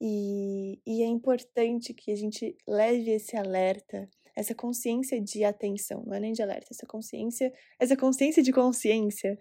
E, 0.00 0.80
e 0.86 1.02
é 1.02 1.06
importante 1.06 1.94
que 1.94 2.10
a 2.10 2.16
gente 2.16 2.56
leve 2.66 3.10
esse 3.10 3.36
alerta, 3.36 4.08
essa 4.34 4.54
consciência 4.54 5.20
de 5.20 5.44
atenção, 5.44 6.02
não 6.04 6.14
é 6.14 6.20
nem 6.20 6.32
de 6.32 6.42
alerta, 6.42 6.68
essa 6.72 6.86
consciência, 6.86 7.52
essa 7.78 7.96
consciência 7.96 8.42
de 8.42 8.52
consciência 8.52 9.38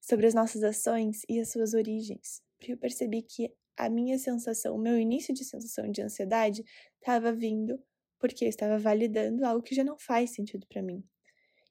sobre 0.00 0.26
as 0.26 0.34
nossas 0.34 0.62
ações 0.62 1.22
e 1.28 1.40
as 1.40 1.50
suas 1.50 1.74
origens. 1.74 2.42
Porque 2.56 2.72
eu 2.72 2.78
percebi 2.78 3.22
que 3.22 3.52
a 3.76 3.88
minha 3.88 4.18
sensação, 4.18 4.76
o 4.76 4.78
meu 4.78 4.98
início 4.98 5.34
de 5.34 5.44
sensação 5.44 5.90
de 5.90 6.02
ansiedade 6.02 6.64
estava 7.00 7.32
vindo 7.32 7.82
porque 8.24 8.46
eu 8.46 8.48
estava 8.48 8.78
validando 8.78 9.44
algo 9.44 9.62
que 9.62 9.74
já 9.74 9.84
não 9.84 9.98
faz 9.98 10.30
sentido 10.30 10.66
para 10.66 10.80
mim. 10.80 11.04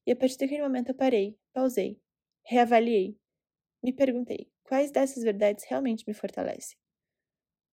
E 0.05 0.12
a 0.12 0.15
partir 0.15 0.38
daquele 0.38 0.62
momento 0.62 0.89
eu 0.89 0.95
parei, 0.95 1.36
pausei, 1.51 2.00
reavaliei, 2.45 3.17
me 3.83 3.91
perguntei 3.91 4.51
quais 4.62 4.91
dessas 4.91 5.24
verdades 5.24 5.65
realmente 5.67 6.03
me 6.07 6.13
fortalecem. 6.13 6.77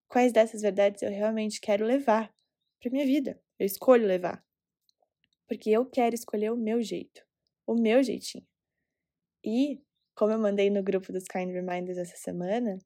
Quais 0.08 0.32
dessas 0.32 0.62
verdades 0.62 1.02
eu 1.02 1.10
realmente 1.10 1.60
quero 1.60 1.84
levar 1.84 2.34
para 2.80 2.90
minha 2.90 3.04
vida? 3.04 3.38
Eu 3.58 3.66
escolho 3.66 4.06
levar. 4.06 4.42
Porque 5.46 5.68
eu 5.68 5.84
quero 5.84 6.14
escolher 6.14 6.50
o 6.50 6.56
meu 6.56 6.80
jeito, 6.80 7.22
o 7.66 7.75
meu 7.75 8.02
jeitinho. 8.02 8.46
E, 9.44 9.78
como 10.14 10.32
eu 10.32 10.38
mandei 10.38 10.70
no 10.70 10.82
grupo 10.82 11.12
dos 11.12 11.25
Kind 11.25 11.50
Reminders 11.50 11.99
essa 11.99 12.16
semana, 12.16 12.78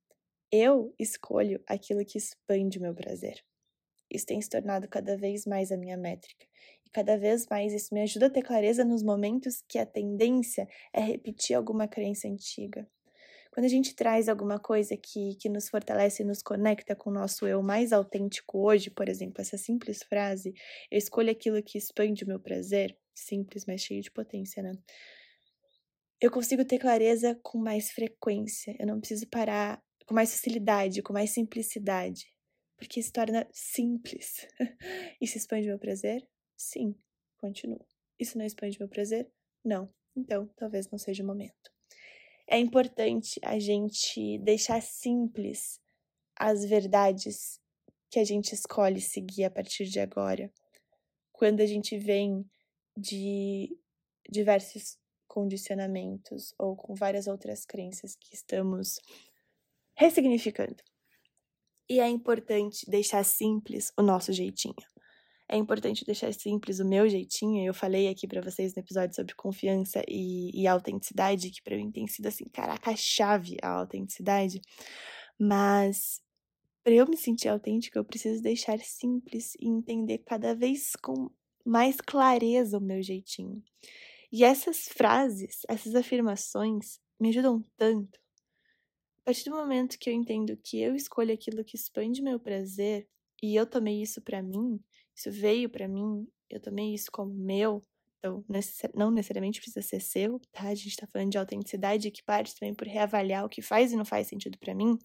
eu 0.50 0.92
escolho 0.98 1.62
aquilo 1.68 2.04
que 2.04 2.18
expande 2.18 2.78
o 2.78 2.82
meu 2.82 2.96
prazer. 2.96 3.44
Isso 4.10 4.26
tem 4.26 4.40
se 4.40 4.48
tornado 4.48 4.88
cada 4.88 5.16
vez 5.16 5.46
mais 5.46 5.72
a 5.72 5.76
minha 5.76 5.96
métrica. 5.96 6.46
E 6.86 6.90
cada 6.90 7.16
vez 7.16 7.46
mais 7.48 7.72
isso 7.72 7.94
me 7.94 8.02
ajuda 8.02 8.26
a 8.26 8.30
ter 8.30 8.42
clareza 8.42 8.84
nos 8.84 9.02
momentos 9.02 9.62
que 9.68 9.78
a 9.78 9.86
tendência 9.86 10.68
é 10.92 11.00
repetir 11.00 11.56
alguma 11.56 11.88
crença 11.88 12.28
antiga. 12.28 12.88
Quando 13.50 13.66
a 13.66 13.68
gente 13.68 13.94
traz 13.94 14.28
alguma 14.28 14.58
coisa 14.58 14.96
que, 14.96 15.36
que 15.36 15.48
nos 15.48 15.68
fortalece 15.68 16.22
e 16.22 16.26
nos 16.26 16.42
conecta 16.42 16.96
com 16.96 17.10
o 17.10 17.12
nosso 17.12 17.46
eu 17.46 17.62
mais 17.62 17.92
autêntico 17.92 18.58
hoje, 18.58 18.90
por 18.90 19.08
exemplo, 19.08 19.40
essa 19.40 19.56
simples 19.56 20.02
frase, 20.02 20.52
eu 20.90 20.98
escolho 20.98 21.30
aquilo 21.30 21.62
que 21.62 21.78
expande 21.78 22.24
o 22.24 22.26
meu 22.26 22.40
prazer, 22.40 22.98
simples, 23.14 23.64
mas 23.64 23.80
cheio 23.80 24.02
de 24.02 24.10
potência, 24.10 24.60
né? 24.60 24.72
Eu 26.20 26.32
consigo 26.32 26.64
ter 26.64 26.78
clareza 26.78 27.38
com 27.44 27.58
mais 27.58 27.92
frequência, 27.92 28.74
eu 28.78 28.86
não 28.88 28.98
preciso 28.98 29.28
parar 29.28 29.80
com 30.04 30.14
mais 30.14 30.32
facilidade, 30.32 31.00
com 31.00 31.12
mais 31.12 31.30
simplicidade 31.30 32.33
porque 32.76 33.02
se 33.02 33.12
torna 33.12 33.46
simples. 33.52 34.46
Isso 35.20 35.38
expande 35.38 35.66
meu 35.66 35.78
prazer? 35.78 36.26
Sim, 36.56 36.94
continuo. 37.36 37.84
Isso 38.18 38.38
não 38.38 38.44
expande 38.44 38.78
meu 38.78 38.88
prazer? 38.88 39.30
Não. 39.64 39.92
Então, 40.16 40.46
talvez 40.56 40.88
não 40.90 40.98
seja 40.98 41.22
o 41.22 41.26
momento. 41.26 41.72
É 42.46 42.58
importante 42.58 43.40
a 43.42 43.58
gente 43.58 44.38
deixar 44.38 44.80
simples 44.82 45.80
as 46.36 46.64
verdades 46.64 47.60
que 48.10 48.18
a 48.18 48.24
gente 48.24 48.52
escolhe 48.52 49.00
seguir 49.00 49.44
a 49.44 49.50
partir 49.50 49.86
de 49.86 49.98
agora. 49.98 50.52
Quando 51.32 51.60
a 51.60 51.66
gente 51.66 51.98
vem 51.98 52.44
de 52.96 53.76
diversos 54.30 54.96
condicionamentos 55.26 56.54
ou 56.58 56.76
com 56.76 56.94
várias 56.94 57.26
outras 57.26 57.64
crenças 57.64 58.14
que 58.14 58.34
estamos 58.34 59.00
ressignificando. 59.96 60.76
E 61.88 62.00
é 62.00 62.08
importante 62.08 62.88
deixar 62.88 63.24
simples 63.24 63.92
o 63.98 64.02
nosso 64.02 64.32
jeitinho. 64.32 64.74
É 65.46 65.56
importante 65.56 66.04
deixar 66.04 66.32
simples 66.32 66.80
o 66.80 66.84
meu 66.84 67.06
jeitinho. 67.08 67.64
Eu 67.66 67.74
falei 67.74 68.08
aqui 68.08 68.26
para 68.26 68.40
vocês 68.40 68.74
no 68.74 68.80
episódio 68.80 69.14
sobre 69.14 69.34
confiança 69.34 70.02
e, 70.08 70.50
e 70.54 70.66
autenticidade, 70.66 71.50
que 71.50 71.62
para 71.62 71.76
mim 71.76 71.90
tem 71.90 72.06
sido 72.06 72.26
assim, 72.26 72.44
caraca, 72.46 72.90
a 72.90 72.96
chave 72.96 73.56
a 73.62 73.68
autenticidade. 73.68 74.62
Mas 75.38 76.22
para 76.82 76.94
eu 76.94 77.06
me 77.06 77.16
sentir 77.16 77.48
autêntica, 77.48 77.98
eu 77.98 78.04
preciso 78.04 78.42
deixar 78.42 78.78
simples 78.80 79.54
e 79.60 79.68
entender 79.68 80.18
cada 80.18 80.54
vez 80.54 80.92
com 81.02 81.30
mais 81.64 81.96
clareza 82.00 82.78
o 82.78 82.80
meu 82.80 83.02
jeitinho. 83.02 83.62
E 84.32 84.44
essas 84.44 84.88
frases, 84.88 85.60
essas 85.68 85.94
afirmações 85.94 86.98
me 87.20 87.28
ajudam 87.28 87.62
tanto 87.76 88.23
a 89.24 89.32
partir 89.32 89.48
do 89.48 89.56
momento 89.56 89.98
que 89.98 90.10
eu 90.10 90.12
entendo 90.12 90.54
que 90.62 90.78
eu 90.78 90.94
escolho 90.94 91.32
aquilo 91.32 91.64
que 91.64 91.76
expande 91.76 92.20
meu 92.20 92.38
prazer 92.38 93.08
e 93.42 93.56
eu 93.56 93.64
tomei 93.64 94.02
isso 94.02 94.20
para 94.20 94.42
mim, 94.42 94.78
isso 95.16 95.30
veio 95.32 95.70
para 95.70 95.88
mim, 95.88 96.28
eu 96.50 96.60
tomei 96.60 96.92
isso 96.92 97.10
como 97.10 97.32
meu, 97.32 97.82
então 98.18 98.44
não 98.94 99.10
necessariamente 99.10 99.62
precisa 99.62 99.80
ser 99.80 100.00
seu, 100.00 100.38
tá? 100.52 100.68
A 100.68 100.74
gente 100.74 100.94
tá 100.94 101.06
falando 101.06 101.30
de 101.30 101.38
autenticidade 101.38 102.10
que 102.10 102.22
parte 102.22 102.54
também 102.54 102.74
por 102.74 102.86
reavaliar 102.86 103.46
o 103.46 103.48
que 103.48 103.62
faz 103.62 103.92
e 103.92 103.96
não 103.96 104.04
faz 104.04 104.26
sentido 104.26 104.58
para 104.58 104.74
mim, 104.74 104.98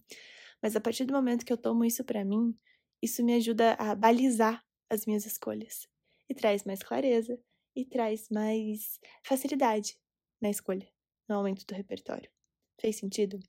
mas 0.62 0.76
a 0.76 0.80
partir 0.82 1.06
do 1.06 1.14
momento 1.14 1.42
que 1.42 1.52
eu 1.52 1.56
tomo 1.56 1.82
isso 1.82 2.04
para 2.04 2.22
mim, 2.22 2.54
isso 3.00 3.24
me 3.24 3.32
ajuda 3.32 3.72
a 3.78 3.94
balizar 3.94 4.62
as 4.90 5.06
minhas 5.06 5.24
escolhas 5.24 5.88
e 6.28 6.34
traz 6.34 6.62
mais 6.64 6.82
clareza 6.82 7.40
e 7.74 7.86
traz 7.86 8.28
mais 8.28 9.00
facilidade 9.24 9.98
na 10.42 10.50
escolha, 10.50 10.86
no 11.26 11.36
aumento 11.36 11.64
do 11.64 11.74
repertório. 11.74 12.30
Fez 12.78 12.96
sentido? 12.96 13.40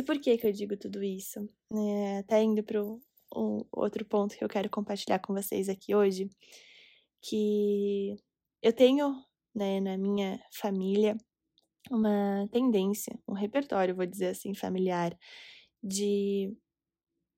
E 0.00 0.02
por 0.02 0.18
que 0.18 0.38
que 0.38 0.46
eu 0.46 0.52
digo 0.52 0.78
tudo 0.78 1.02
isso? 1.02 1.46
É, 1.70 2.20
até 2.20 2.42
indo 2.42 2.64
para 2.64 2.82
o 2.82 3.66
outro 3.70 4.02
ponto 4.02 4.34
que 4.34 4.42
eu 4.42 4.48
quero 4.48 4.70
compartilhar 4.70 5.18
com 5.18 5.34
vocês 5.34 5.68
aqui 5.68 5.94
hoje, 5.94 6.30
que 7.20 8.16
eu 8.62 8.72
tenho 8.72 9.14
né, 9.54 9.78
na 9.78 9.98
minha 9.98 10.42
família 10.54 11.18
uma 11.90 12.48
tendência, 12.50 13.12
um 13.28 13.34
repertório, 13.34 13.94
vou 13.94 14.06
dizer 14.06 14.28
assim, 14.28 14.54
familiar, 14.54 15.14
de 15.82 16.56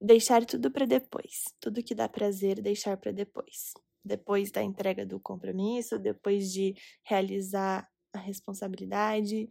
deixar 0.01 0.47
tudo 0.47 0.71
para 0.71 0.87
depois. 0.87 1.43
Tudo 1.59 1.83
que 1.83 1.97
dá 1.97 2.09
prazer, 2.09 2.63
deixar 2.63 2.97
para 2.97 3.11
depois. 3.11 3.75
Depois 4.05 4.53
da 4.53 4.63
entrega 4.63 5.05
do 5.05 5.19
compromisso, 5.19 5.99
depois 5.99 6.53
de 6.53 6.77
realizar 7.03 7.89
a 8.13 8.21
responsabilidade, 8.21 9.49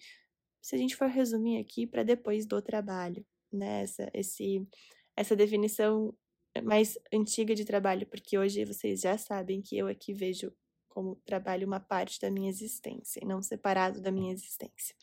se 0.62 0.76
a 0.76 0.78
gente 0.78 0.96
for 0.96 1.08
resumir 1.08 1.60
aqui 1.60 1.88
para 1.88 2.04
depois 2.04 2.46
do 2.46 2.62
trabalho, 2.62 3.26
né? 3.52 3.82
Essa, 3.82 4.10
esse, 4.14 4.68
essa 5.16 5.36
definição 5.36 6.16
mais 6.64 6.98
antiga 7.14 7.56
de 7.56 7.66
trabalho, 7.66 8.06
porque 8.08 8.38
hoje 8.38 8.66
vocês 8.66 9.02
já 9.02 9.18
sabem 9.18 9.62
que 9.62 9.78
eu 9.78 9.88
aqui 9.88 10.14
vejo 10.14 10.52
como 10.90 11.16
trabalho 11.26 11.66
uma 11.66 11.80
parte 11.80 12.20
da 12.20 12.30
minha 12.30 12.50
existência 12.50 13.22
e 13.24 13.26
não 13.26 13.42
separado 13.42 14.02
da 14.02 14.12
minha 14.12 14.34
existência. 14.34 14.94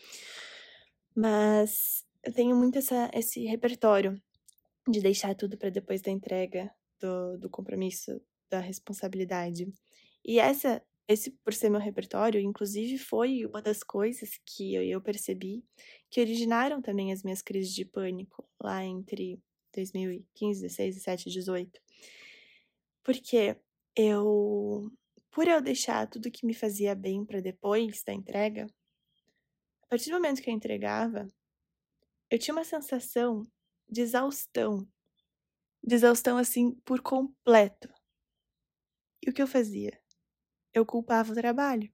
Mas 1.15 2.05
eu 2.23 2.33
tenho 2.33 2.55
muito 2.55 2.79
essa, 2.79 3.11
esse 3.15 3.45
repertório 3.45 4.21
de 4.87 5.01
deixar 5.01 5.35
tudo 5.35 5.57
para 5.57 5.71
depois 5.71 6.03
da 6.03 6.11
entrega 6.11 6.71
do, 7.01 7.39
do 7.39 7.51
compromisso, 7.51 8.21
da 8.51 8.61
responsabilidade. 8.61 9.73
E 10.25 10.39
essa 10.39 10.83
esse, 11.09 11.31
por 11.45 11.55
ser 11.55 11.71
meu 11.71 11.81
repertório, 11.81 12.41
inclusive 12.41 12.99
foi 12.99 13.47
uma 13.47 13.63
das 13.63 13.83
coisas 13.83 14.39
que 14.45 14.75
eu 14.75 15.01
percebi 15.01 15.65
que 16.11 16.21
originaram 16.21 16.83
também 16.83 17.13
as 17.13 17.23
minhas 17.23 17.43
crises 17.43 17.75
de 17.75 17.85
pânico 17.85 18.47
lá 18.63 18.85
entre 18.85 19.41
2015, 19.75 20.63
16, 20.63 20.95
17 20.97 21.29
e 21.29 21.33
18. 21.33 21.81
Porque 23.03 23.57
eu, 23.97 24.91
por 25.31 25.49
eu 25.49 25.61
deixar 25.63 26.07
tudo 26.09 26.31
que 26.31 26.47
me 26.47 26.55
fazia 26.55 26.95
bem 26.95 27.25
para 27.25 27.41
depois 27.41 28.03
da 28.05 28.13
entrega, 28.13 28.67
a 29.83 29.87
partir 29.89 30.11
do 30.11 30.17
momento 30.17 30.43
que 30.43 30.51
eu 30.51 30.55
entregava, 30.55 31.27
eu 32.31 32.39
tinha 32.39 32.55
uma 32.55 32.65
sensação 32.65 33.47
de 33.89 34.03
exaustão. 34.03 34.87
De 35.83 35.95
exaustão 35.95 36.37
assim 36.37 36.73
por 36.85 37.01
completo. 37.01 37.89
E 39.25 39.31
o 39.31 39.33
que 39.33 39.43
eu 39.43 39.47
fazia? 39.47 39.93
Eu 40.79 40.87
culpava 40.87 41.33
o 41.33 41.35
trabalho. 41.35 41.91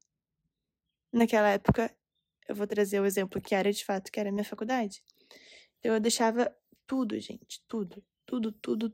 Naquela 1.13 1.51
época, 1.51 1.95
eu 2.49 2.55
vou 2.55 2.67
trazer 2.67 3.01
o 3.01 3.07
exemplo 3.07 3.41
que 3.41 3.55
era 3.55 3.73
de 3.73 3.85
fato, 3.85 4.11
que 4.13 4.21
era 4.21 4.29
a 4.29 4.33
minha 4.33 4.45
faculdade. 4.45 5.03
Eu 5.83 5.99
deixava 6.01 6.55
tudo, 6.87 7.19
gente, 7.19 7.63
tudo, 7.67 8.05
tudo, 8.27 8.53
tudo, 8.53 8.93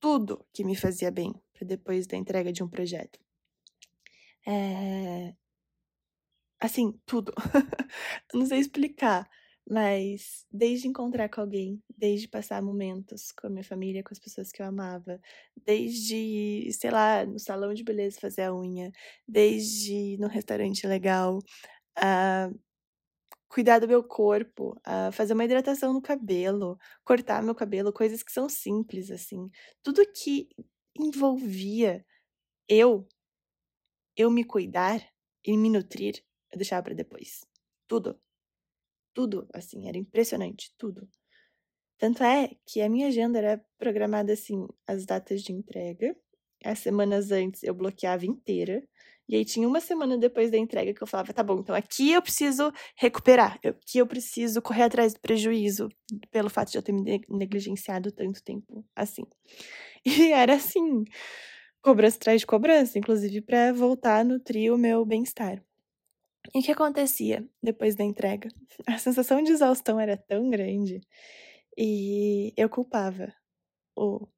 tudo 0.00 0.46
que 0.52 0.64
me 0.64 0.76
fazia 0.76 1.10
bem 1.10 1.34
para 1.52 1.66
depois 1.66 2.06
da 2.06 2.16
entrega 2.16 2.52
de 2.52 2.62
um 2.62 2.68
projeto. 2.68 3.18
É... 4.46 5.34
Assim, 6.60 6.92
tudo. 7.04 7.32
não 8.32 8.46
sei 8.46 8.58
explicar, 8.60 9.28
mas 9.70 10.46
desde 10.52 10.88
encontrar 10.88 11.28
com 11.28 11.40
alguém, 11.40 11.82
desde 11.96 12.28
passar 12.28 12.62
momentos 12.62 13.32
com 13.32 13.46
a 13.46 13.50
minha 13.50 13.64
família, 13.64 14.02
com 14.02 14.12
as 14.12 14.18
pessoas 14.20 14.52
que 14.52 14.62
eu 14.62 14.66
amava, 14.66 15.20
desde, 15.66 16.70
sei 16.72 16.90
lá, 16.90 17.24
no 17.26 17.38
salão 17.38 17.72
de 17.74 17.84
beleza 17.84 18.20
fazer 18.20 18.42
a 18.42 18.54
unha, 18.54 18.90
desde 19.26 20.16
no 20.18 20.28
restaurante 20.28 20.86
legal, 20.86 21.38
a 21.96 22.50
cuidar 23.48 23.78
do 23.80 23.88
meu 23.88 24.02
corpo, 24.04 24.80
a 24.84 25.12
fazer 25.12 25.34
uma 25.34 25.44
hidratação 25.44 25.92
no 25.92 26.02
cabelo, 26.02 26.78
cortar 27.04 27.42
meu 27.42 27.54
cabelo, 27.54 27.92
coisas 27.92 28.22
que 28.22 28.32
são 28.32 28.48
simples 28.48 29.10
assim. 29.10 29.50
Tudo 29.82 30.02
que 30.12 30.48
envolvia 30.98 32.04
eu 32.68 33.06
eu 34.16 34.30
me 34.30 34.44
cuidar 34.44 35.00
e 35.44 35.56
me 35.56 35.68
nutrir, 35.70 36.24
eu 36.52 36.58
deixava 36.58 36.82
para 36.84 36.94
depois. 36.94 37.44
Tudo. 37.88 38.18
Tudo, 39.14 39.48
assim, 39.54 39.88
era 39.88 39.96
impressionante, 39.96 40.72
tudo. 40.76 41.08
Tanto 41.98 42.22
é 42.24 42.50
que 42.66 42.82
a 42.82 42.88
minha 42.88 43.08
agenda 43.08 43.38
era 43.38 43.64
programada 43.78 44.32
assim, 44.32 44.66
as 44.86 45.06
datas 45.06 45.42
de 45.42 45.52
entrega. 45.52 46.16
As 46.64 46.80
semanas 46.80 47.30
antes 47.30 47.62
eu 47.62 47.74
bloqueava 47.74 48.26
inteira. 48.26 48.82
E 49.28 49.36
aí 49.36 49.44
tinha 49.44 49.66
uma 49.66 49.80
semana 49.80 50.18
depois 50.18 50.50
da 50.50 50.58
entrega 50.58 50.92
que 50.92 51.02
eu 51.02 51.06
falava, 51.06 51.32
tá 51.32 51.42
bom, 51.42 51.58
então 51.60 51.74
aqui 51.74 52.12
eu 52.12 52.20
preciso 52.20 52.70
recuperar, 52.94 53.58
aqui 53.64 53.96
eu 53.98 54.06
preciso 54.06 54.60
correr 54.60 54.82
atrás 54.82 55.14
do 55.14 55.20
prejuízo 55.20 55.88
pelo 56.30 56.50
fato 56.50 56.70
de 56.70 56.76
eu 56.76 56.82
ter 56.82 56.92
me 56.92 57.22
negligenciado 57.30 58.12
tanto 58.12 58.42
tempo 58.42 58.84
assim. 58.94 59.24
E 60.06 60.32
era 60.32 60.56
assim, 60.56 61.04
cobrança 61.82 62.16
atrás 62.18 62.40
de 62.42 62.46
cobrança, 62.46 62.98
inclusive 62.98 63.40
para 63.40 63.72
voltar 63.72 64.20
a 64.20 64.24
nutrir 64.24 64.72
o 64.72 64.78
meu 64.78 65.04
bem-estar. 65.06 65.62
E 66.52 66.58
o 66.58 66.62
que 66.62 66.72
acontecia 66.72 67.46
depois 67.62 67.94
da 67.94 68.04
entrega? 68.04 68.48
A 68.86 68.98
sensação 68.98 69.42
de 69.42 69.52
exaustão 69.52 69.98
era 70.00 70.16
tão 70.16 70.50
grande 70.50 71.00
e 71.76 72.52
eu 72.56 72.68
culpava 72.68 73.34
o, 73.96 74.28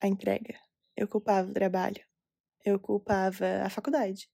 a 0.00 0.08
entrega, 0.08 0.58
eu 0.96 1.08
culpava 1.08 1.50
o 1.50 1.54
trabalho, 1.54 2.02
eu 2.64 2.78
culpava 2.78 3.62
a 3.64 3.70
faculdade, 3.70 4.28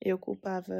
eu 0.00 0.18
culpava 0.18 0.74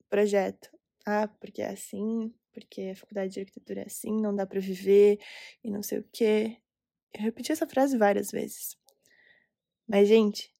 o 0.00 0.04
projeto. 0.08 0.70
Ah, 1.06 1.28
porque 1.28 1.62
é 1.62 1.70
assim, 1.70 2.32
porque 2.52 2.82
a 2.92 2.96
faculdade 2.96 3.34
de 3.34 3.40
arquitetura 3.40 3.82
é 3.82 3.86
assim, 3.86 4.20
não 4.20 4.34
dá 4.34 4.46
para 4.46 4.60
viver 4.60 5.18
e 5.64 5.70
não 5.70 5.82
sei 5.82 6.00
o 6.00 6.08
quê. 6.12 6.58
Eu 7.14 7.22
repeti 7.22 7.52
essa 7.52 7.66
frase 7.66 7.96
várias 7.98 8.30
vezes. 8.30 8.76
Mas, 9.88 10.08
gente, 10.08 10.54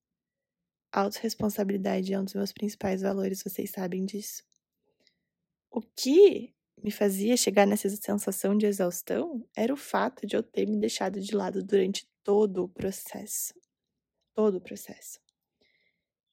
autorresponsabilidade 0.92 2.12
é 2.12 2.18
um 2.18 2.24
dos 2.24 2.34
meus 2.34 2.52
principais 2.52 3.02
valores, 3.02 3.42
vocês 3.42 3.70
sabem 3.70 4.04
disso. 4.04 4.42
O 5.70 5.80
que 5.80 6.52
me 6.82 6.90
fazia 6.90 7.36
chegar 7.36 7.66
nessa 7.66 7.88
sensação 7.88 8.56
de 8.56 8.66
exaustão 8.66 9.46
era 9.56 9.72
o 9.72 9.76
fato 9.76 10.26
de 10.26 10.34
eu 10.34 10.42
ter 10.42 10.66
me 10.66 10.78
deixado 10.78 11.20
de 11.20 11.34
lado 11.34 11.62
durante 11.62 12.08
todo 12.24 12.64
o 12.64 12.68
processo. 12.68 13.54
Todo 14.34 14.56
o 14.56 14.60
processo. 14.60 15.20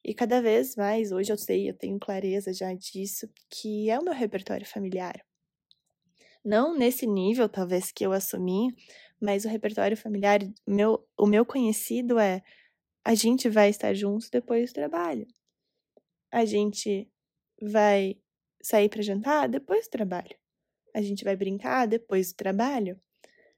E 0.04 0.14
cada 0.14 0.42
vez 0.42 0.76
mais, 0.76 1.12
hoje 1.12 1.34
eu 1.34 1.38
sei, 1.38 1.70
eu 1.70 1.74
tenho 1.74 2.00
clareza 2.00 2.54
já 2.54 2.74
disso, 2.74 3.30
que 3.50 3.90
é 3.90 4.00
o 4.00 4.04
meu 4.04 4.14
repertório 4.14 4.66
familiar. 4.66 5.22
Não 6.44 6.78
nesse 6.78 7.06
nível, 7.06 7.50
talvez, 7.50 7.92
que 7.92 8.06
eu 8.06 8.14
assumi, 8.14 8.74
mas 9.20 9.44
o 9.44 9.50
repertório 9.50 9.98
familiar, 9.98 10.40
meu, 10.66 11.06
o 11.18 11.28
meu 11.28 11.46
conhecido 11.46 12.18
é 12.18 12.42
a 13.08 13.16
gente 13.16 13.48
vai 13.48 13.70
estar 13.70 13.94
juntos 13.94 14.30
depois 14.30 14.70
do 14.70 14.74
trabalho. 14.74 15.26
A 16.30 16.44
gente 16.44 17.10
vai 17.62 18.18
sair 18.62 18.90
para 18.90 19.02
jantar 19.02 19.48
depois 19.48 19.88
do 19.88 19.92
trabalho. 19.92 20.38
A 20.94 21.02
gente 21.02 21.24
vai 21.24 21.38
brincar 21.38 21.88
depois 21.88 22.34
do 22.34 22.36
trabalho. 22.36 23.00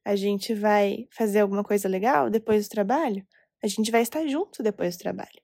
A 0.05 0.15
gente 0.15 0.53
vai 0.53 1.07
fazer 1.09 1.39
alguma 1.39 1.63
coisa 1.63 1.89
legal 1.89 2.29
depois 2.29 2.67
do 2.67 2.71
trabalho. 2.71 3.25
A 3.63 3.65
gente 3.65 3.89
vai 3.89 4.03
estar 4.03 4.27
junto 4.27 4.61
depois 4.61 4.95
do 4.95 4.99
trabalho. 4.99 5.41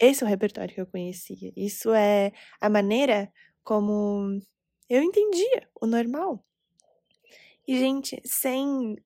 Esse 0.00 0.24
é 0.24 0.26
o 0.26 0.28
repertório 0.28 0.74
que 0.74 0.80
eu 0.80 0.86
conhecia. 0.88 1.52
Isso 1.56 1.92
é 1.94 2.32
a 2.60 2.68
maneira 2.68 3.32
como 3.62 4.36
eu 4.90 5.00
entendia 5.00 5.70
o 5.80 5.86
normal. 5.86 6.44
E, 7.68 7.78
gente, 7.78 8.20
sem, 8.24 8.96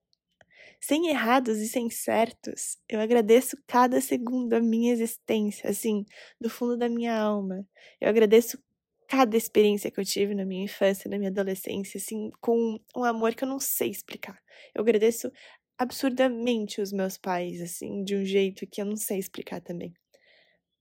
sem 0.82 1.08
errados 1.08 1.58
e 1.58 1.68
sem 1.68 1.88
certos, 1.88 2.76
eu 2.88 2.98
agradeço 2.98 3.56
cada 3.68 4.00
segundo 4.00 4.48
da 4.48 4.60
minha 4.60 4.92
existência, 4.92 5.70
assim, 5.70 6.04
do 6.40 6.50
fundo 6.50 6.76
da 6.76 6.88
minha 6.88 7.16
alma. 7.16 7.64
Eu 8.00 8.08
agradeço 8.08 8.60
cada 9.06 9.36
experiência 9.36 9.92
que 9.92 10.00
eu 10.00 10.04
tive 10.04 10.34
na 10.34 10.44
minha 10.44 10.64
infância, 10.64 11.08
na 11.08 11.18
minha 11.18 11.30
adolescência, 11.30 11.98
assim, 11.98 12.30
com 12.40 12.80
um 12.96 13.04
amor 13.04 13.32
que 13.32 13.44
eu 13.44 13.48
não 13.48 13.60
sei 13.60 13.90
explicar. 13.90 14.36
Eu 14.74 14.82
agradeço 14.82 15.30
absurdamente 15.78 16.80
os 16.80 16.92
meus 16.92 17.16
pais, 17.16 17.60
assim, 17.60 18.02
de 18.02 18.16
um 18.16 18.24
jeito 18.24 18.66
que 18.66 18.80
eu 18.80 18.84
não 18.84 18.96
sei 18.96 19.18
explicar 19.18 19.60
também. 19.60 19.94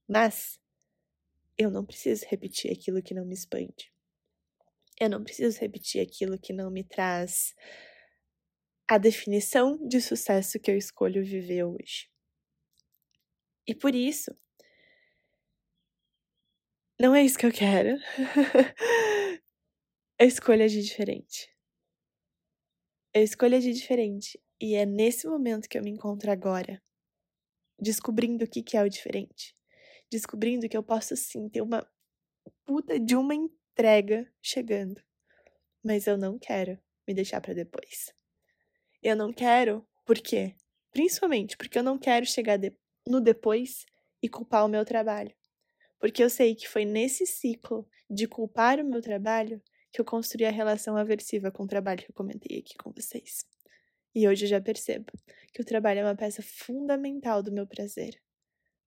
Mas 0.10 0.60
eu 1.56 1.70
não 1.70 1.86
preciso 1.86 2.26
repetir 2.28 2.72
aquilo 2.72 3.04
que 3.04 3.14
não 3.14 3.24
me 3.24 3.36
expande. 3.36 3.94
Eu 5.00 5.10
não 5.12 5.24
preciso 5.24 5.60
repetir 5.60 6.02
aquilo 6.02 6.40
que 6.40 6.54
não 6.54 6.72
me 6.72 6.84
traz 6.84 7.54
a 8.94 8.98
definição 8.98 9.78
de 9.88 10.02
sucesso 10.02 10.60
que 10.60 10.70
eu 10.70 10.78
escolho 10.78 11.24
viver 11.24 11.64
hoje. 11.64 12.10
E 13.66 13.74
por 13.74 13.96
isso, 13.96 14.36
não 17.00 17.16
é 17.16 17.24
isso 17.24 17.40
que 17.40 17.46
eu 17.46 17.54
quero. 17.54 17.98
eu 20.20 20.28
escolho 20.28 20.66
agir 20.66 20.82
diferente. 20.82 21.50
Eu 23.14 23.24
escolho 23.24 23.56
agir 23.56 23.74
diferente. 23.74 24.38
E 24.60 24.76
é 24.76 24.86
nesse 24.86 25.26
momento 25.26 25.70
que 25.70 25.78
eu 25.78 25.84
me 25.84 25.92
encontro 25.92 26.30
agora, 26.30 26.84
descobrindo 27.80 28.44
o 28.44 28.48
que 28.48 28.76
é 28.76 28.84
o 28.84 28.90
diferente 28.90 29.56
descobrindo 30.12 30.68
que 30.68 30.76
eu 30.76 30.84
posso 30.84 31.16
sim 31.16 31.48
ter 31.48 31.62
uma 31.62 31.90
puta 32.66 33.00
de 33.00 33.16
uma 33.16 33.34
entrega 33.34 34.30
chegando. 34.42 35.02
Mas 35.82 36.06
eu 36.06 36.18
não 36.18 36.38
quero 36.38 36.78
me 37.08 37.14
deixar 37.14 37.40
para 37.40 37.54
depois. 37.54 38.14
Eu 39.02 39.16
não 39.16 39.32
quero, 39.34 39.86
por 40.06 40.18
quê? 40.20 40.56
Principalmente 40.92 41.58
porque 41.58 41.78
eu 41.78 41.84
não 41.84 41.98
quero 41.98 42.26
chegar 42.26 42.58
de, 42.58 42.74
no 43.08 43.20
depois 43.20 43.86
e 44.22 44.30
culpar 44.30 44.66
o 44.66 44.70
meu 44.70 44.86
trabalho. 44.86 45.34
Porque 46.00 46.24
eu 46.24 46.30
sei 46.30 46.56
que 46.56 46.68
foi 46.68 46.86
nesse 46.86 47.26
ciclo 47.26 47.88
de 48.10 48.28
culpar 48.28 48.80
o 48.80 48.86
meu 48.86 49.02
trabalho 49.02 49.62
que 49.92 50.00
eu 50.00 50.06
construí 50.06 50.46
a 50.46 50.52
relação 50.52 50.96
aversiva 50.96 51.52
com 51.52 51.64
o 51.64 51.68
trabalho 51.68 52.04
que 52.04 52.12
eu 52.12 52.16
comentei 52.16 52.60
aqui 52.60 52.76
com 52.78 52.92
vocês. 52.92 53.46
E 54.14 54.28
hoje 54.28 54.46
eu 54.46 54.50
já 54.50 54.62
percebo 54.62 55.12
que 55.54 55.62
o 55.62 55.66
trabalho 55.66 56.02
é 56.02 56.04
uma 56.04 56.16
peça 56.16 56.42
fundamental 56.42 57.42
do 57.42 57.52
meu 57.52 57.66
prazer 57.68 58.22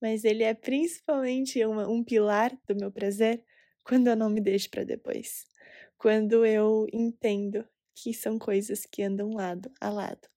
mas 0.05 0.22
ele 0.22 0.42
é 0.42 0.53
principalmente 0.53 1.64
uma, 1.64 1.88
um 1.88 2.05
pilar 2.05 2.55
do 2.68 2.77
meu 2.77 2.92
prazer 2.92 3.42
quando 3.83 4.09
eu 4.09 4.14
não 4.14 4.29
me 4.29 4.38
deixo 4.38 4.68
para 4.68 4.85
depois. 4.85 5.46
Quando 5.96 6.44
eu 6.44 6.87
entendo 6.92 7.66
que 7.94 8.12
são 8.12 8.38
coisas 8.38 8.87
que 8.87 9.02
andam 9.02 9.30
lado 9.35 9.70
a 9.80 9.90
lado. 9.90 10.28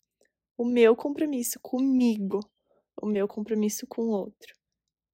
O 0.58 0.66
meu 0.66 0.96
compromisso 0.96 1.60
comigo, 1.62 2.40
o 3.02 3.06
meu 3.06 3.28
compromisso 3.28 3.86
com 3.88 4.04
o 4.04 4.10
outro. 4.12 4.56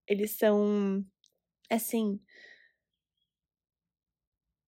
Eles 0.07 0.31
são, 0.31 1.05
assim. 1.69 2.19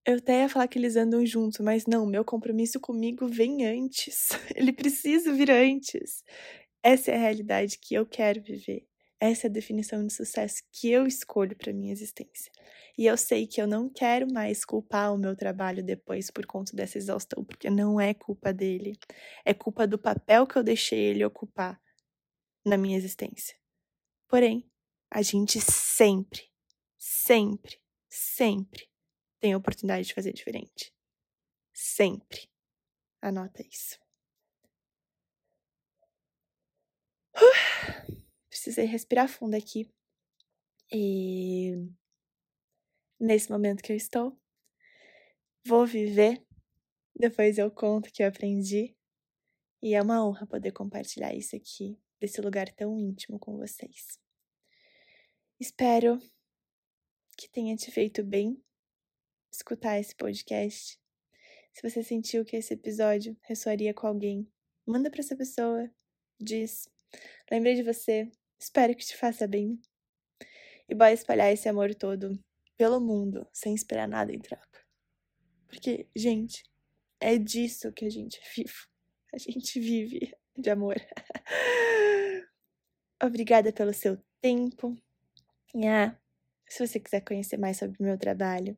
Eu 0.06 0.18
até 0.18 0.42
ia 0.42 0.50
falar 0.50 0.68
que 0.68 0.78
eles 0.78 0.96
andam 0.96 1.26
juntos, 1.26 1.60
mas 1.60 1.86
não, 1.88 2.06
meu 2.06 2.24
compromisso 2.24 2.80
comigo 2.80 3.28
vem 3.28 3.66
antes. 3.66 4.30
Ele 4.56 4.72
precisa 4.72 5.34
vir 5.34 5.50
antes. 5.52 6.24
Essa 6.84 7.12
é 7.12 7.16
a 7.16 7.20
realidade 7.20 7.80
que 7.80 7.96
eu 7.96 8.06
quero 8.06 8.42
viver. 8.44 8.88
Essa 9.20 9.48
é 9.48 9.50
a 9.50 9.54
definição 9.54 10.06
de 10.06 10.14
sucesso 10.14 10.62
que 10.72 10.92
eu 10.92 11.08
escolho 11.08 11.56
para 11.56 11.72
minha 11.72 11.92
existência. 11.92 12.52
E 12.98 13.06
eu 13.06 13.18
sei 13.18 13.48
que 13.48 13.62
eu 13.62 13.68
não 13.68 13.90
quero 13.90 14.32
mais 14.32 14.66
culpar 14.66 15.14
o 15.14 15.18
meu 15.18 15.36
trabalho 15.36 15.84
depois 15.84 16.30
por 16.30 16.46
conta 16.46 16.76
dessa 16.76 16.98
exaustão, 16.98 17.44
porque 17.44 17.70
não 17.70 18.00
é 18.00 18.14
culpa 18.14 18.54
dele. 18.54 18.98
É 19.44 19.54
culpa 19.54 19.88
do 19.88 19.98
papel 19.98 20.46
que 20.48 20.58
eu 20.58 20.64
deixei 20.64 21.00
ele 21.00 21.26
ocupar 21.26 21.80
na 22.66 22.78
minha 22.78 22.98
existência. 22.98 23.58
Porém, 24.28 24.70
a 25.12 25.22
gente 25.22 25.60
sempre, 25.62 26.44
sempre, 26.98 27.80
sempre 28.10 28.90
tem 29.40 29.54
a 29.54 29.58
oportunidade 29.58 30.08
de 30.08 30.14
fazer 30.14 30.34
diferente. 30.34 30.94
Sempre. 31.74 32.50
Anota 33.22 33.62
isso. 33.68 34.00
Uh 37.36 38.12
precisei 38.66 38.86
respirar 38.86 39.30
fundo 39.30 39.56
aqui. 39.56 39.88
E 40.92 41.88
nesse 43.20 43.52
momento 43.52 43.84
que 43.84 43.92
eu 43.92 43.96
estou, 43.96 44.36
vou 45.64 45.86
viver. 45.86 46.44
Depois 47.16 47.60
eu 47.60 47.70
conto 47.70 48.08
o 48.08 48.12
que 48.12 48.24
eu 48.24 48.28
aprendi. 48.28 48.98
E 49.84 49.94
é 49.94 50.02
uma 50.02 50.26
honra 50.26 50.48
poder 50.48 50.72
compartilhar 50.72 51.36
isso 51.36 51.56
aqui, 51.56 52.00
desse 52.20 52.42
lugar 52.42 52.68
tão 52.74 53.00
íntimo 53.00 53.38
com 53.38 53.56
vocês. 53.56 54.20
Espero 55.60 56.18
que 57.38 57.48
tenha 57.48 57.76
te 57.76 57.92
feito 57.92 58.24
bem 58.24 58.60
escutar 59.52 60.00
esse 60.00 60.16
podcast. 60.16 61.00
Se 61.72 61.88
você 61.88 62.02
sentiu 62.02 62.44
que 62.44 62.56
esse 62.56 62.74
episódio 62.74 63.38
ressoaria 63.44 63.94
com 63.94 64.08
alguém, 64.08 64.52
manda 64.88 65.12
para 65.12 65.20
essa 65.20 65.36
pessoa, 65.36 65.88
diz: 66.40 66.90
Lembrei 67.52 67.76
de 67.76 67.84
você, 67.84 68.32
espero 68.66 68.96
que 68.96 69.06
te 69.06 69.16
faça 69.16 69.48
bem. 69.48 69.80
E 70.90 70.96
bora 70.96 71.14
espalhar 71.14 71.52
esse 71.52 71.70
amor 71.70 71.94
todo 71.96 72.38
pelo 72.78 73.00
mundo, 73.00 73.48
sem 73.54 73.74
esperar 73.74 74.08
nada 74.08 74.34
em 74.34 74.40
troca. 74.40 74.86
Porque, 75.68 76.08
gente, 76.16 76.64
é 77.20 77.38
disso 77.38 77.92
que 77.94 78.06
a 78.06 78.10
gente 78.10 78.40
vive. 78.56 78.74
A 79.34 79.38
gente 79.38 79.80
vive 79.80 80.34
de 80.58 80.70
amor. 80.70 80.96
Obrigada 83.24 83.72
pelo 83.72 83.94
seu 83.94 84.18
tempo. 84.42 84.96
Ah, 85.76 86.16
se 86.68 86.86
você 86.86 87.00
quiser 87.00 87.22
conhecer 87.22 87.58
mais 87.58 87.78
sobre 87.78 87.98
o 88.00 88.06
meu 88.06 88.18
trabalho, 88.18 88.78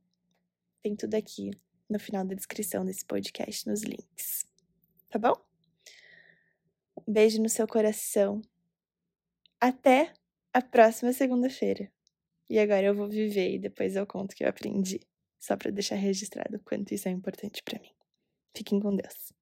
tem 0.82 0.96
tudo 0.96 1.16
aqui 1.16 1.52
no 1.90 2.00
final 2.00 2.26
da 2.26 2.36
descrição 2.36 2.86
desse 2.86 3.06
podcast, 3.06 3.68
nos 3.68 3.84
links. 3.84 4.46
Tá 5.10 5.18
bom? 5.18 5.34
Um 7.08 7.14
beijo 7.14 7.42
no 7.42 7.50
seu 7.50 7.68
coração. 7.68 8.42
Até 9.60 10.14
a 10.54 10.62
próxima 10.62 11.12
segunda-feira. 11.14 11.92
E 12.50 12.60
agora 12.60 12.86
eu 12.86 12.96
vou 12.96 13.10
viver 13.10 13.56
e 13.56 13.60
depois 13.60 13.96
eu 13.96 14.06
conto 14.06 14.34
o 14.34 14.36
que 14.36 14.44
eu 14.44 14.50
aprendi, 14.50 15.00
só 15.40 15.58
para 15.58 15.72
deixar 15.72 15.96
registrado 15.96 16.58
o 16.58 16.60
quanto 16.60 16.94
isso 16.94 17.08
é 17.08 17.12
importante 17.12 17.64
para 17.64 17.80
mim. 17.80 17.92
Fiquem 18.56 18.80
com 18.80 18.96
Deus. 18.96 19.34